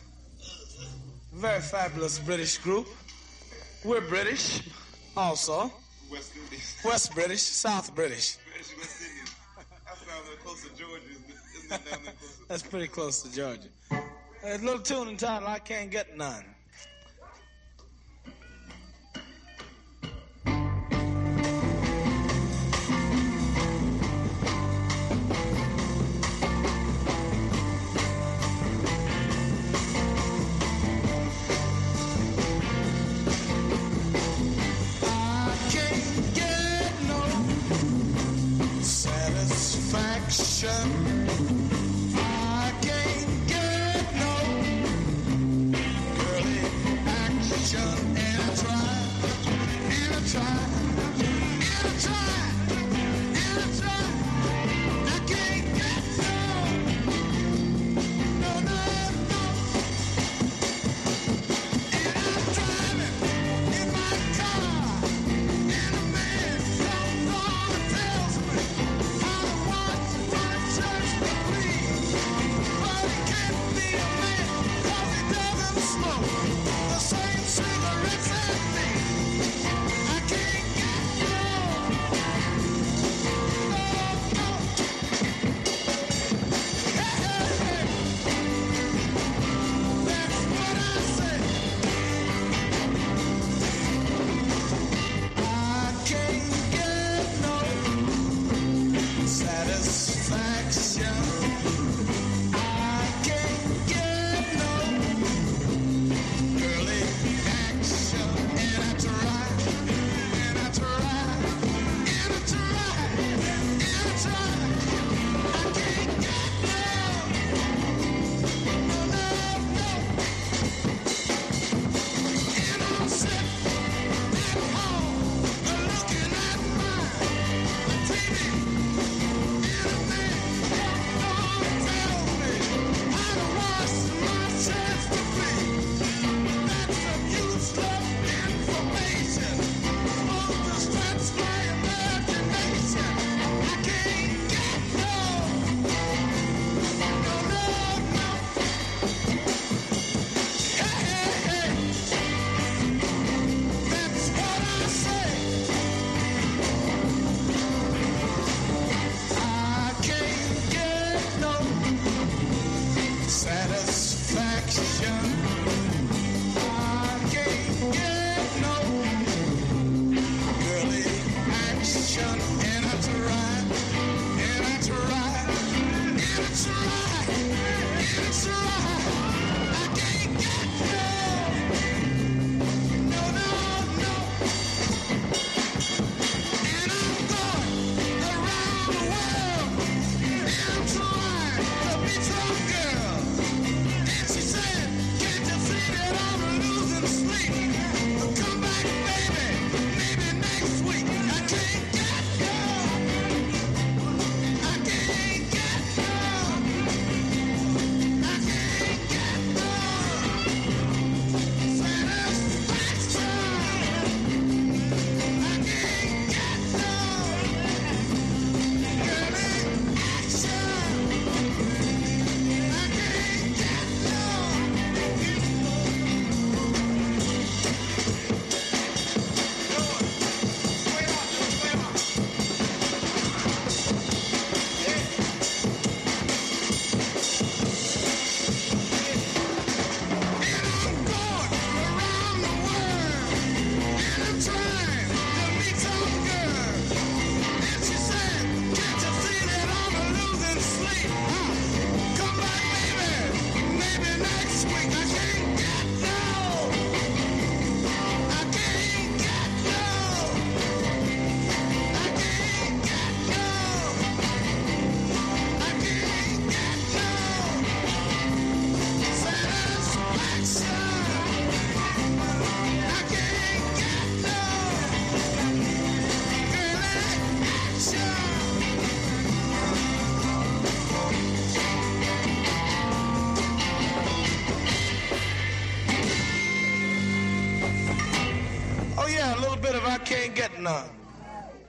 [1.34, 2.88] A very fabulous British group.
[3.84, 4.62] We're British
[5.18, 5.70] also.
[6.10, 6.78] West Indies.
[6.86, 8.38] West British, South British.
[8.50, 9.36] British West Indies.
[9.86, 11.36] That sounds like close to Georgia, isn't it?
[11.58, 12.38] Isn't that down there close?
[12.48, 13.68] That's pretty close to Georgia.
[14.46, 16.46] A little tune entitled I Can't Get None.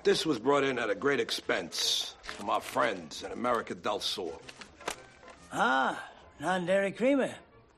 [0.05, 4.33] This was brought in at a great expense from our friends in America del Sur.
[5.53, 6.03] Ah,
[6.41, 7.33] non-dairy creamer.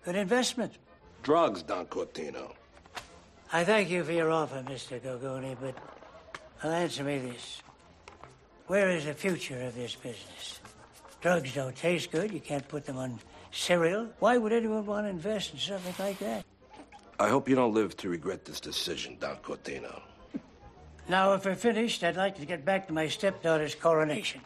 [0.06, 0.72] Good investment.
[1.22, 2.55] Drugs, Don Cortino.
[3.52, 5.01] I thank you for your offer, Mr.
[5.01, 5.74] Gogoni, but
[6.62, 7.62] well, answer me this.
[8.68, 10.60] Where is the future of this business?
[11.20, 12.32] Drugs don't taste good.
[12.32, 13.20] You can't put them on
[13.52, 14.09] cereal.
[14.18, 16.46] Why would anyone want to invest in something like that?
[17.20, 20.01] I hope you don't live to regret this decision, Don Cortino.
[21.06, 24.40] Now, if we're finished, I'd like to get back to my stepdaughter's coronation.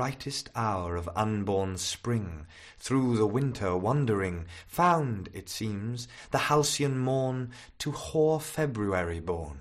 [0.00, 2.46] Brightest hour of unborn spring,
[2.78, 9.60] through the winter wandering, found, it seems, the halcyon morn to hoar February born.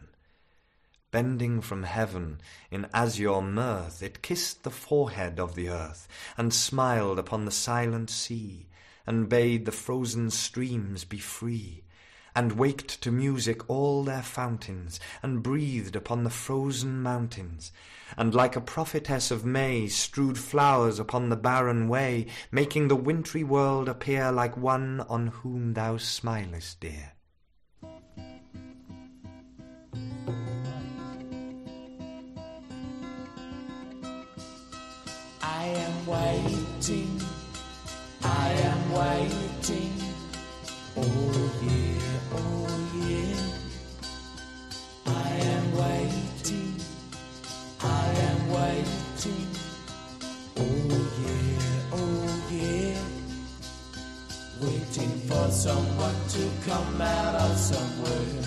[1.11, 2.39] Bending from heaven
[2.71, 6.07] in azure mirth, it kissed the forehead of the earth,
[6.37, 8.69] and smiled upon the silent sea,
[9.05, 11.83] and bade the frozen streams be free,
[12.33, 17.73] and waked to music all their fountains, and breathed upon the frozen mountains,
[18.17, 23.43] and like a prophetess of May strewed flowers upon the barren way, making the wintry
[23.43, 27.13] world appear like one on whom thou smilest, dear.
[35.41, 37.21] I am waiting,
[38.23, 39.93] I am waiting.
[40.97, 41.58] Oh
[48.59, 49.47] waiting.
[50.57, 50.89] Oh
[51.23, 52.99] yeah, oh yeah.
[54.61, 58.43] Waiting for someone to come out of somewhere.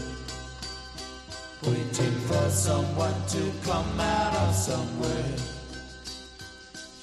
[1.63, 5.35] Waiting for someone to come out of somewhere.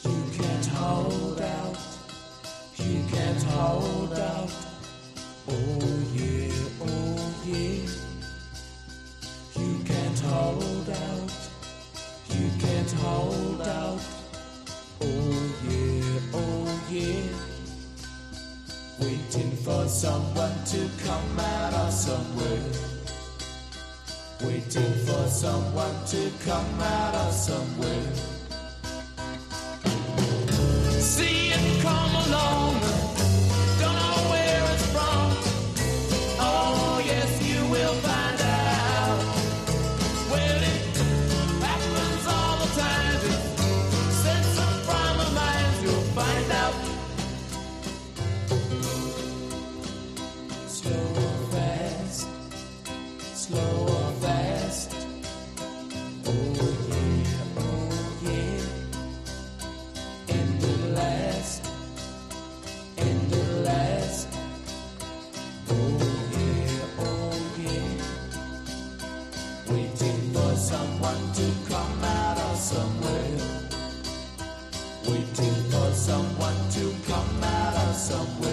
[0.04, 1.78] You can't hold out.
[2.78, 4.52] You can't hold out.
[5.48, 7.82] Oh yeah, oh yeah.
[9.60, 11.19] You can't hold out
[12.90, 14.00] could hold out
[15.02, 17.24] all year, all year,
[19.00, 22.64] waiting for someone to come out of somewhere,
[24.42, 28.14] waiting for someone to come out of somewhere.
[31.00, 32.99] See it come along.
[76.20, 78.49] Someone to come out of somewhere.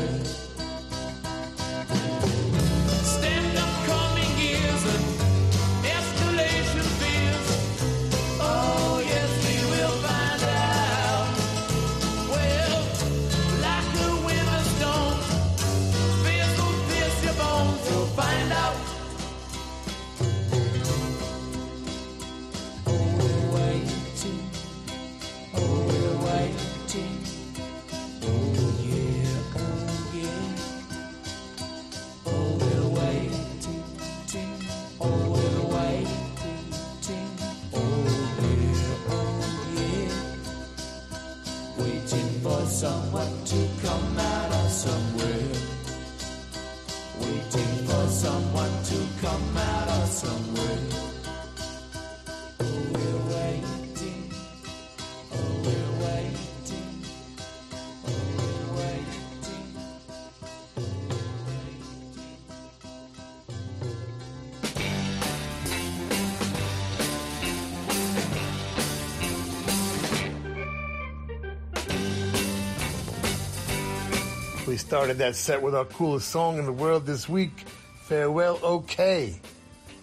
[74.86, 77.64] Started that set with our coolest song in the world this week,
[78.02, 79.34] Farewell OK,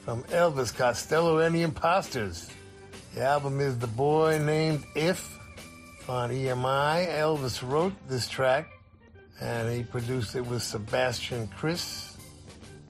[0.03, 2.49] from Elvis Costello and the Imposters.
[3.15, 5.39] The album is The Boy Named If
[6.09, 7.07] on EMI.
[7.07, 8.73] Elvis wrote this track
[9.39, 12.17] and he produced it with Sebastian Krys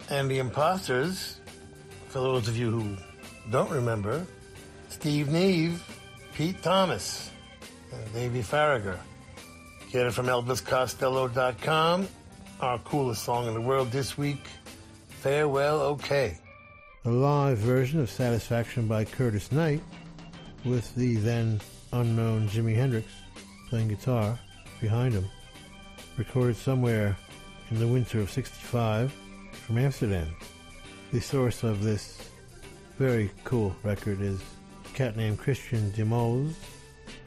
[0.09, 1.39] and the Imposters.
[2.07, 2.97] For those of you who
[3.51, 4.25] don't remember,
[4.89, 5.83] Steve Nieve,
[6.33, 7.29] Pete Thomas,
[7.91, 8.97] and Davey Faragher.
[9.93, 12.07] Get it from ElvisCostello.com.
[12.61, 14.43] Our coolest song in the world this week,
[15.07, 16.35] Farewell OK.
[17.05, 19.83] A live version of Satisfaction by Curtis Knight
[20.65, 21.61] with the then
[21.91, 23.07] unknown Jimi Hendrix
[23.69, 24.39] playing guitar
[24.81, 25.29] behind him.
[26.17, 27.15] Recorded somewhere
[27.69, 29.13] in the winter of 65
[29.51, 30.27] from Amsterdam.
[31.11, 32.31] The source of this
[32.97, 34.41] very cool record is
[34.85, 36.55] a cat named Christian Demoz,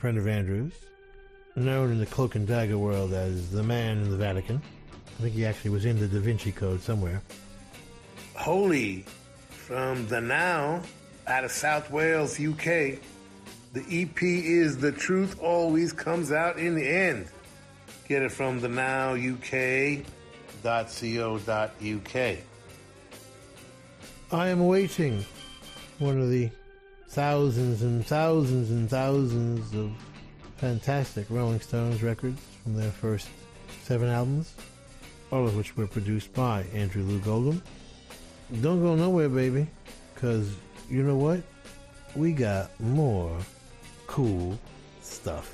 [0.00, 0.72] friend of Andrews,
[1.56, 4.60] known in the cloak and dagger world as the man in the Vatican.
[5.18, 7.22] I think he actually was in the Da Vinci Code somewhere.
[8.34, 9.04] Holy
[9.48, 10.82] from the Now
[11.26, 12.98] out of South Wales, UK.
[13.72, 17.26] The EP is The Truth Always Comes Out in the End.
[18.08, 20.04] Get it from the Now UK.co.uk.
[24.32, 25.24] I am waiting.
[25.98, 26.50] One of the
[27.08, 29.90] thousands and thousands and thousands of
[30.56, 33.28] fantastic Rolling Stones records from their first
[33.82, 34.54] seven albums,
[35.30, 37.62] all of which were produced by Andrew Loog Oldham.
[38.60, 39.66] Don't go nowhere, baby,
[40.14, 40.54] because
[40.88, 41.42] you know what?
[42.14, 43.36] We got more
[44.06, 44.58] cool
[45.02, 45.52] stuff.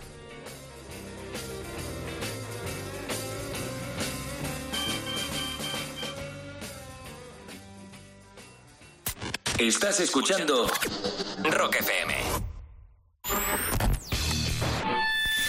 [9.59, 10.67] Estás escuchando
[11.45, 12.43] Rock FM.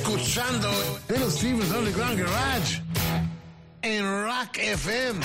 [0.00, 0.70] Escuchando
[1.08, 2.82] Little Steven's Underground Garage
[3.82, 5.20] en Rock FM.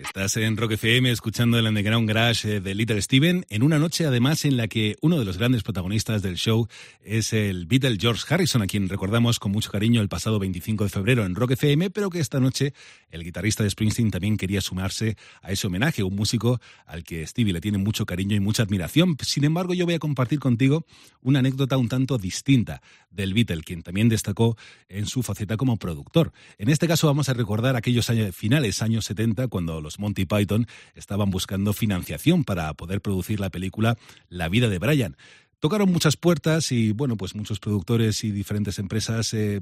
[0.00, 4.44] Estás en Rock FM escuchando el Underground Garage de Little Steven en una noche además
[4.46, 6.66] en la que uno de los grandes protagonistas del show
[7.04, 10.90] es el Beatle George Harrison, a quien recordamos con mucho cariño el pasado 25 de
[10.90, 12.72] febrero en Rock FM, pero que esta noche
[13.10, 17.52] el guitarrista de Springsteen también quería sumarse a ese homenaje, un músico al que Stevie
[17.52, 19.16] le tiene mucho cariño y mucha admiración.
[19.20, 20.86] Sin embargo, yo voy a compartir contigo
[21.20, 22.80] una anécdota un tanto distinta
[23.12, 24.56] del Beatle, quien también destacó
[24.88, 26.32] en su faceta como productor.
[26.58, 30.66] En este caso vamos a recordar aquellos años, finales años 70 cuando los Monty Python
[30.94, 33.96] estaban buscando financiación para poder producir la película
[34.28, 35.16] La vida de Brian.
[35.60, 39.60] Tocaron muchas puertas y, bueno, pues muchos productores y diferentes empresas eh,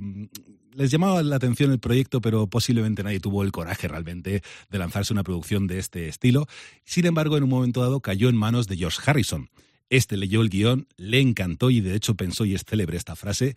[0.74, 5.12] les llamaba la atención el proyecto, pero posiblemente nadie tuvo el coraje realmente de lanzarse
[5.12, 6.46] una producción de este estilo.
[6.84, 9.50] Sin embargo, en un momento dado cayó en manos de George Harrison.
[9.90, 13.56] Este leyó el guion, le encantó y de hecho pensó, y es célebre esta frase,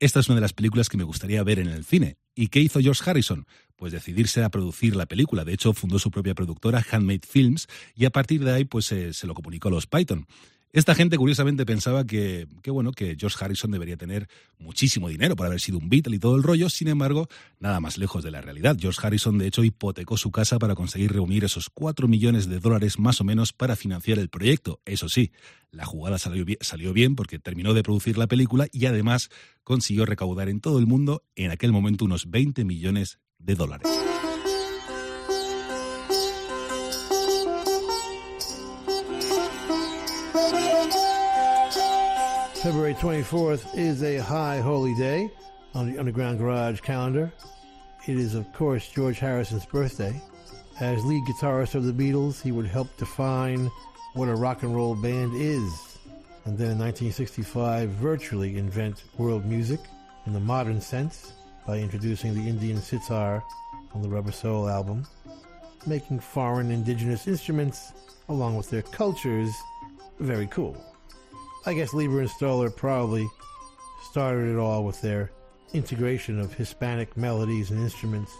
[0.00, 2.16] esta es una de las películas que me gustaría ver en el cine.
[2.34, 3.46] ¿Y qué hizo George Harrison?
[3.76, 5.44] Pues decidirse a producir la película.
[5.44, 9.14] De hecho, fundó su propia productora, Handmade Films, y a partir de ahí pues eh,
[9.14, 10.26] se lo comunicó a los Python.
[10.72, 14.28] Esta gente curiosamente pensaba que, que, bueno, que George Harrison debería tener
[14.58, 17.28] muchísimo dinero por haber sido un Beatle y todo el rollo, sin embargo,
[17.58, 18.76] nada más lejos de la realidad.
[18.78, 23.00] George Harrison, de hecho, hipotecó su casa para conseguir reunir esos cuatro millones de dólares
[23.00, 24.80] más o menos para financiar el proyecto.
[24.84, 25.32] Eso sí,
[25.72, 29.28] la jugada salió bien porque terminó de producir la película y además
[29.64, 33.88] consiguió recaudar en todo el mundo en aquel momento unos 20 millones de dólares.
[42.62, 45.30] February 24th is a high holy day
[45.72, 47.32] on the Underground Garage calendar.
[48.06, 50.20] It is, of course, George Harrison's birthday.
[50.78, 53.70] As lead guitarist of the Beatles, he would help define
[54.12, 55.98] what a rock and roll band is,
[56.44, 59.80] and then in 1965 virtually invent world music
[60.26, 61.32] in the modern sense
[61.66, 63.42] by introducing the Indian sitar
[63.94, 65.06] on the Rubber Soul album,
[65.86, 67.94] making foreign indigenous instruments
[68.28, 69.50] along with their cultures
[70.18, 70.76] very cool.
[71.66, 73.28] I guess Leiber and Stoller probably
[74.02, 75.30] started it all with their
[75.74, 78.32] integration of Hispanic melodies and instruments,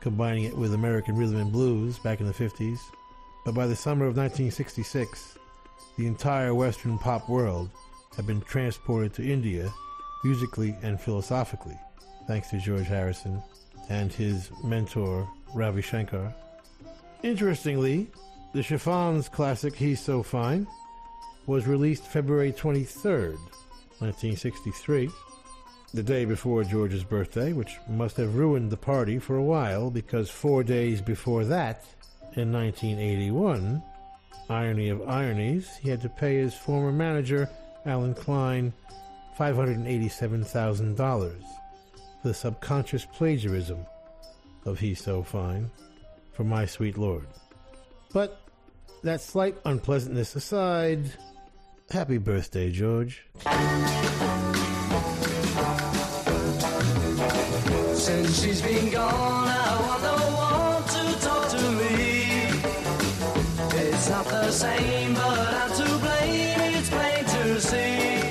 [0.00, 2.78] combining it with American rhythm and blues back in the 50s.
[3.44, 5.36] But by the summer of 1966,
[5.98, 7.70] the entire Western pop world
[8.16, 9.72] had been transported to India
[10.22, 11.78] musically and philosophically,
[12.28, 13.42] thanks to George Harrison
[13.88, 16.32] and his mentor, Ravi Shankar.
[17.24, 18.10] Interestingly,
[18.52, 20.68] the Chiffons classic He's So Fine
[21.46, 23.36] was released February 23rd,
[23.98, 25.10] 1963,
[25.92, 30.30] the day before George's birthday, which must have ruined the party for a while because
[30.30, 31.84] four days before that,
[32.36, 33.82] in 1981,
[34.48, 37.48] irony of ironies, he had to pay his former manager,
[37.86, 38.72] Allen Klein,
[39.38, 43.84] $587,000 for the subconscious plagiarism
[44.64, 45.70] of He's So Fine
[46.32, 47.26] for My Sweet Lord.
[48.12, 48.40] But
[49.02, 51.12] that slight unpleasantness aside,
[51.90, 53.24] happy birthday, George.
[57.94, 59.70] Since she's been gone, I
[60.38, 62.04] want to talk to me.
[63.80, 66.74] It's not the same, but I'm to blame.
[66.74, 68.24] It's plain to see.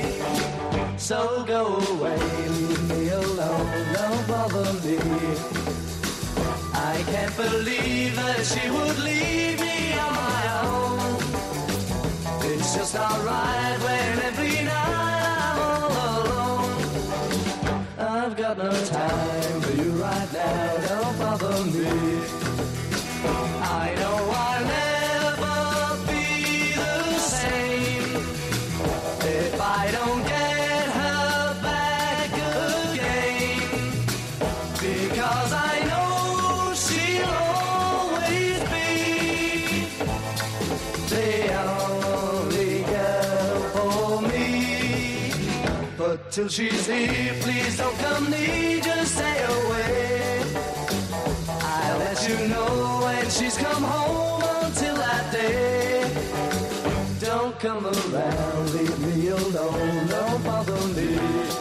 [0.98, 2.18] So go away,
[2.48, 4.98] leave me alone, don't bother me.
[6.74, 9.13] I can't believe that she would leave
[12.96, 13.63] It's
[46.34, 50.42] till she's here, please don't come near, just stay away.
[51.62, 56.12] I'll let you know when she's come home until that day.
[57.20, 61.53] Don't come around, leave me alone, don't bother me.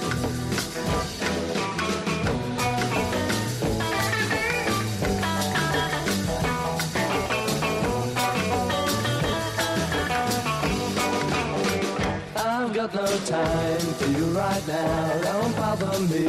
[12.93, 16.27] Got no time for you right now, don't bother me.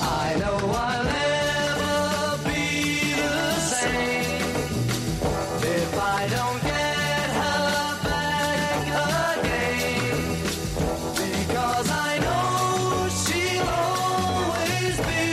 [0.00, 4.40] I know I'll never be the same
[5.62, 8.86] if I don't get her back
[9.38, 10.18] again.
[11.14, 15.26] Because I know she'll always be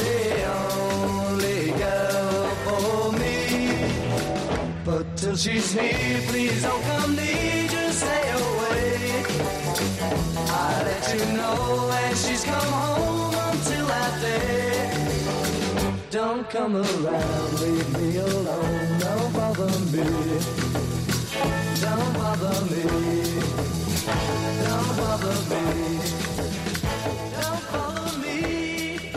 [0.00, 0.18] the
[0.62, 3.36] only girl for me.
[4.84, 6.03] But till she's here,
[11.14, 13.84] Know she's come home until.
[16.14, 20.04] Don't come around, leave me alone, don't bother me.
[21.80, 22.82] Don't bother me.
[24.62, 26.00] Don't bother me.
[27.40, 29.12] Don't bother me.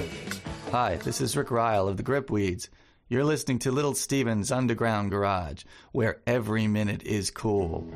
[0.71, 2.69] Hi, this is Rick Reil of the Gripweeds.
[3.09, 7.87] You're listening to Little Steven's Underground Garage, where every minute is cool.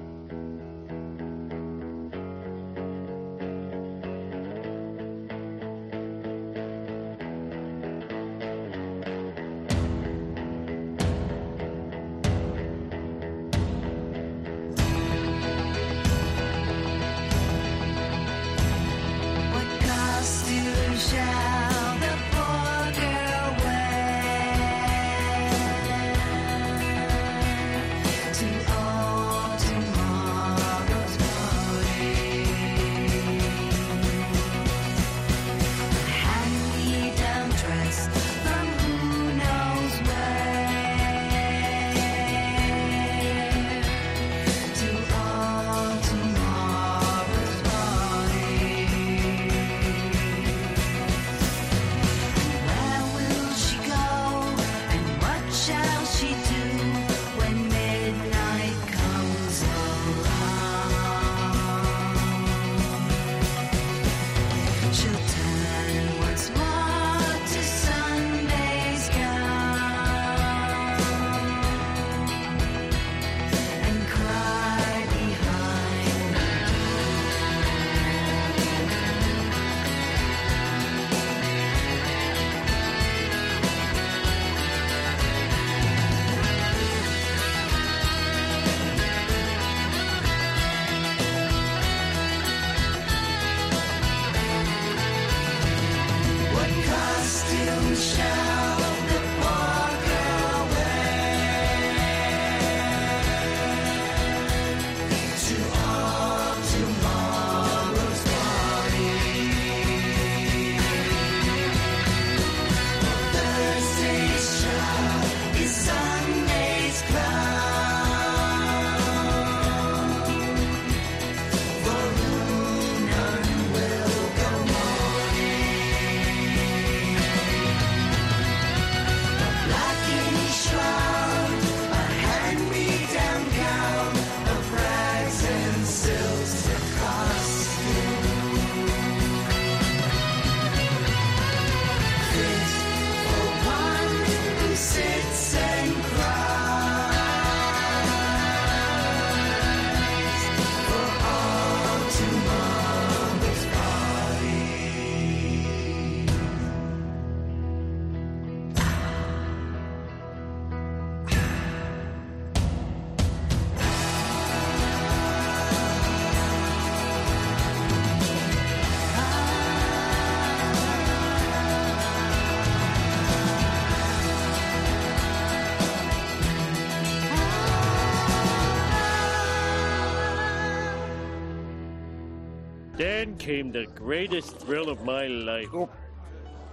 [183.42, 185.70] Came the greatest thrill of my life.
[185.74, 185.90] Oh.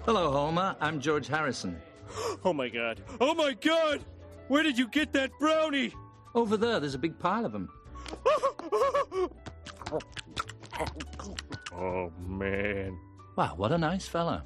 [0.04, 0.76] Hello, Homer.
[0.82, 1.80] I'm George Harrison.
[2.44, 3.00] Oh my god.
[3.22, 4.04] Oh my god!
[4.48, 5.94] Where did you get that brownie?
[6.34, 7.70] Over there, there's a big pile of them.
[11.72, 12.98] Oh man.
[13.36, 14.44] Wow, what a nice fella.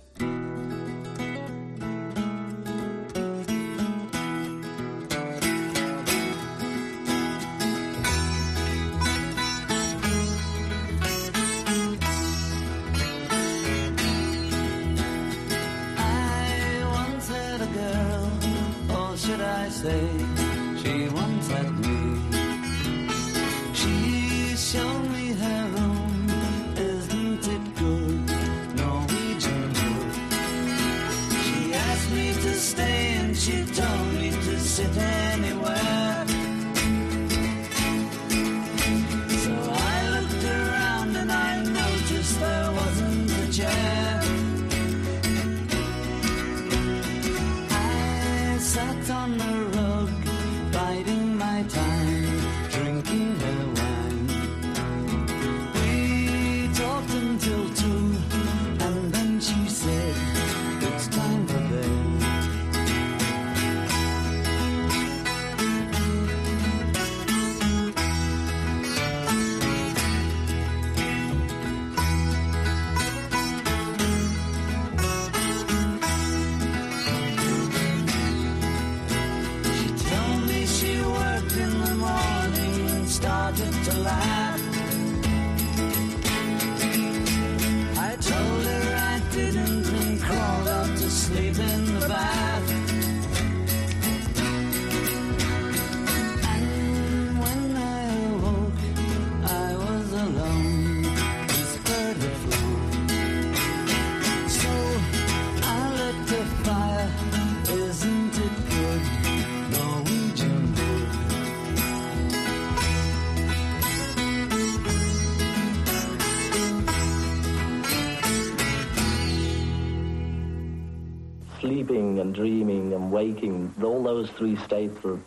[124.23, 125.19] Those three states that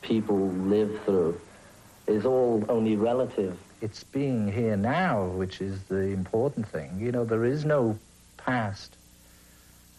[0.00, 1.40] people live through,
[2.06, 3.58] is all only relative.
[3.80, 7.00] It's being here now which is the important thing.
[7.00, 7.98] You know, there is no
[8.36, 8.96] past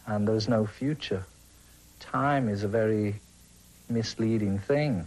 [0.07, 1.25] and there's no future.
[1.99, 3.15] Time is a very
[3.89, 5.05] misleading thing.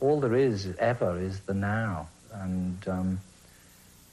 [0.00, 2.08] All there is ever is the now.
[2.34, 3.20] And um,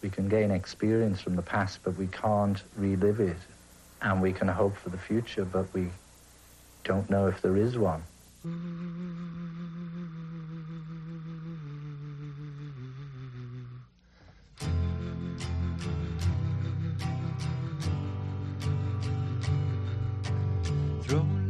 [0.02, 3.38] we can gain experience from the past, but we can't relive it.
[4.02, 5.90] And we can hope for the future, but we
[6.86, 8.03] don't know if there is one.
[8.41, 8.53] Thrown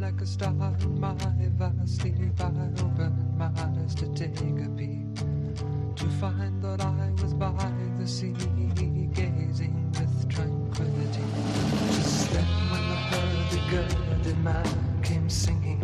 [0.00, 0.50] like a star
[0.80, 1.14] in my
[1.56, 2.46] vast sleep, I
[2.82, 5.14] opened my eyes to take a peek,
[5.94, 7.52] to find that I was by
[8.00, 8.34] the sea,
[9.14, 11.24] gazing with tranquility.
[11.94, 15.59] Just then, when the hurdy-gurdy man came singing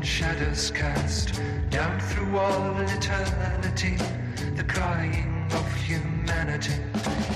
[0.00, 1.40] unenlightened shadows cast
[1.70, 3.96] down through all eternity,
[4.56, 6.74] the crying of humanity.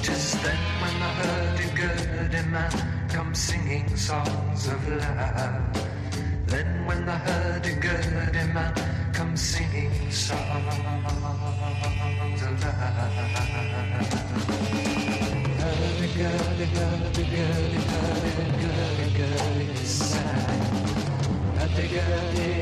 [0.03, 2.71] Tis then when the hurdy-gurdy man
[3.09, 5.63] comes singing songs of love.
[6.47, 8.75] Then when the hurdy-gurdy man
[9.13, 10.69] comes singing songs
[12.43, 12.75] of love.
[15.61, 17.14] Hurdy-gurdy,
[21.75, 22.55] Hurdy-gurdy,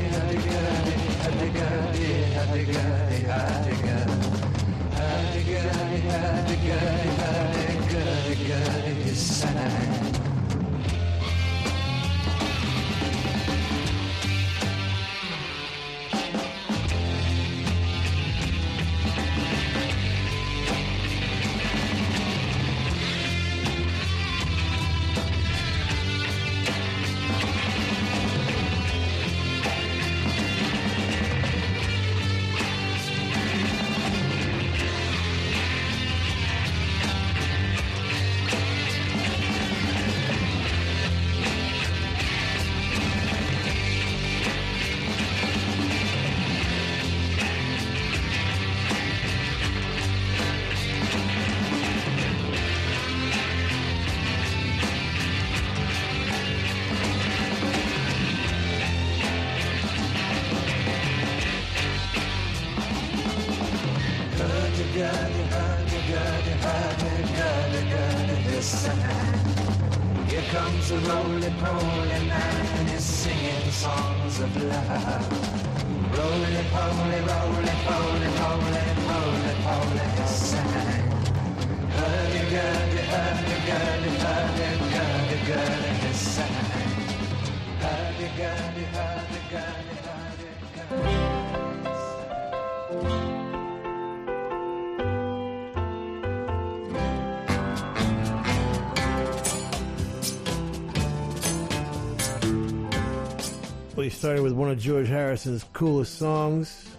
[104.23, 106.95] started with one of George Harrison's coolest songs,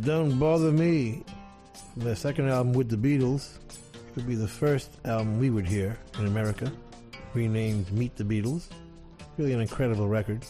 [0.00, 1.22] Don't Bother Me,
[1.94, 3.58] their second album with the Beatles.
[4.16, 6.72] Would be the first album we would hear in America,
[7.34, 8.68] renamed Meet the Beatles.
[9.36, 10.42] Really an incredible record.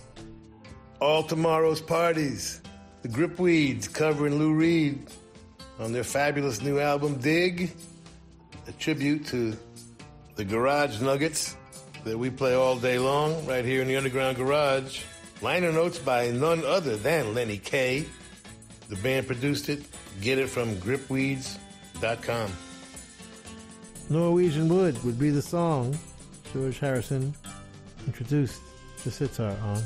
[1.00, 2.62] All tomorrow's parties.
[3.02, 5.08] The Gripweeds covering Lou Reed
[5.80, 7.72] on their fabulous new album Dig,
[8.68, 9.56] a tribute to
[10.36, 11.56] the Garage Nuggets
[12.04, 15.02] that we play all day long right here in the Underground Garage.
[15.44, 18.06] Liner notes by none other than Lenny Kaye.
[18.88, 19.84] The band produced it.
[20.22, 22.50] Get it from gripweeds.com.
[24.08, 25.98] Norwegian Wood would be the song
[26.54, 27.34] George Harrison
[28.06, 28.62] introduced
[29.04, 29.82] the sitar on.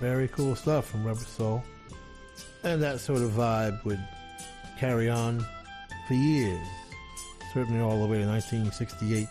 [0.00, 1.62] Very cool stuff from Rubber Soul.
[2.64, 4.02] And that sort of vibe would
[4.80, 5.46] carry on
[6.08, 6.66] for years.
[7.54, 9.28] Certainly all the way to 1968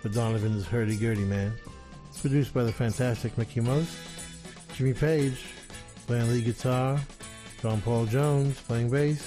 [0.00, 1.52] for Donovan's Hurdy Gurdy Man.
[2.08, 3.94] It's produced by the fantastic Mickie Most.
[4.76, 5.42] Jimmy Page
[6.06, 7.00] playing lead guitar.
[7.62, 9.26] John Paul Jones playing bass.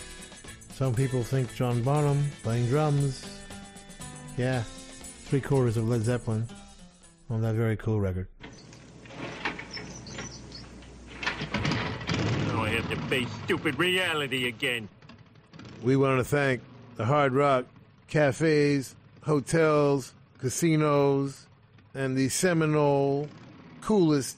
[0.76, 3.26] Some people think John Bonham playing drums.
[4.38, 4.62] Yeah,
[5.26, 6.48] three quarters of Led Zeppelin
[7.32, 8.28] on that very cool record.
[12.48, 14.88] Now I have to face stupid reality again.
[15.82, 16.62] We want to thank
[16.96, 17.66] the Hard Rock
[18.08, 21.48] cafes, hotels, casinos,
[21.96, 23.28] and the Seminole
[23.82, 24.38] coolest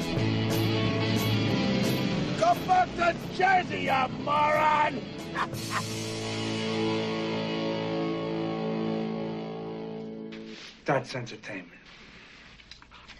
[2.41, 4.99] Go back to Jersey, you moron!
[10.83, 11.69] That's entertainment.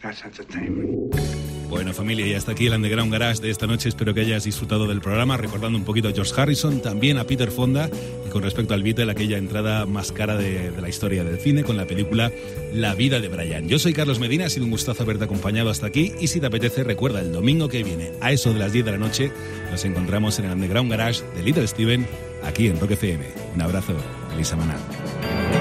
[0.01, 1.50] That's entertainment.
[1.71, 3.87] Bueno, familia, y hasta aquí el Underground Garage de esta noche.
[3.87, 7.49] Espero que hayas disfrutado del programa, recordando un poquito a George Harrison, también a Peter
[7.49, 7.89] Fonda,
[8.27, 11.77] y con respecto al Beatle, aquella entrada más cara de, la historia del cine con
[11.77, 12.29] la película
[12.73, 13.69] La vida de Brian.
[13.69, 16.47] Yo soy Carlos Medina, ha sido un gustazo haberte acompañado hasta aquí, y si te
[16.47, 19.31] apetece, recuerda, el domingo que viene, a eso de las 10 de la noche,
[19.71, 22.05] nos encontramos en el Underground Garage de Little Steven,
[22.43, 23.23] aquí en Rock FM.
[23.55, 23.95] Un abrazo,
[24.35, 25.60] Elisa Manal.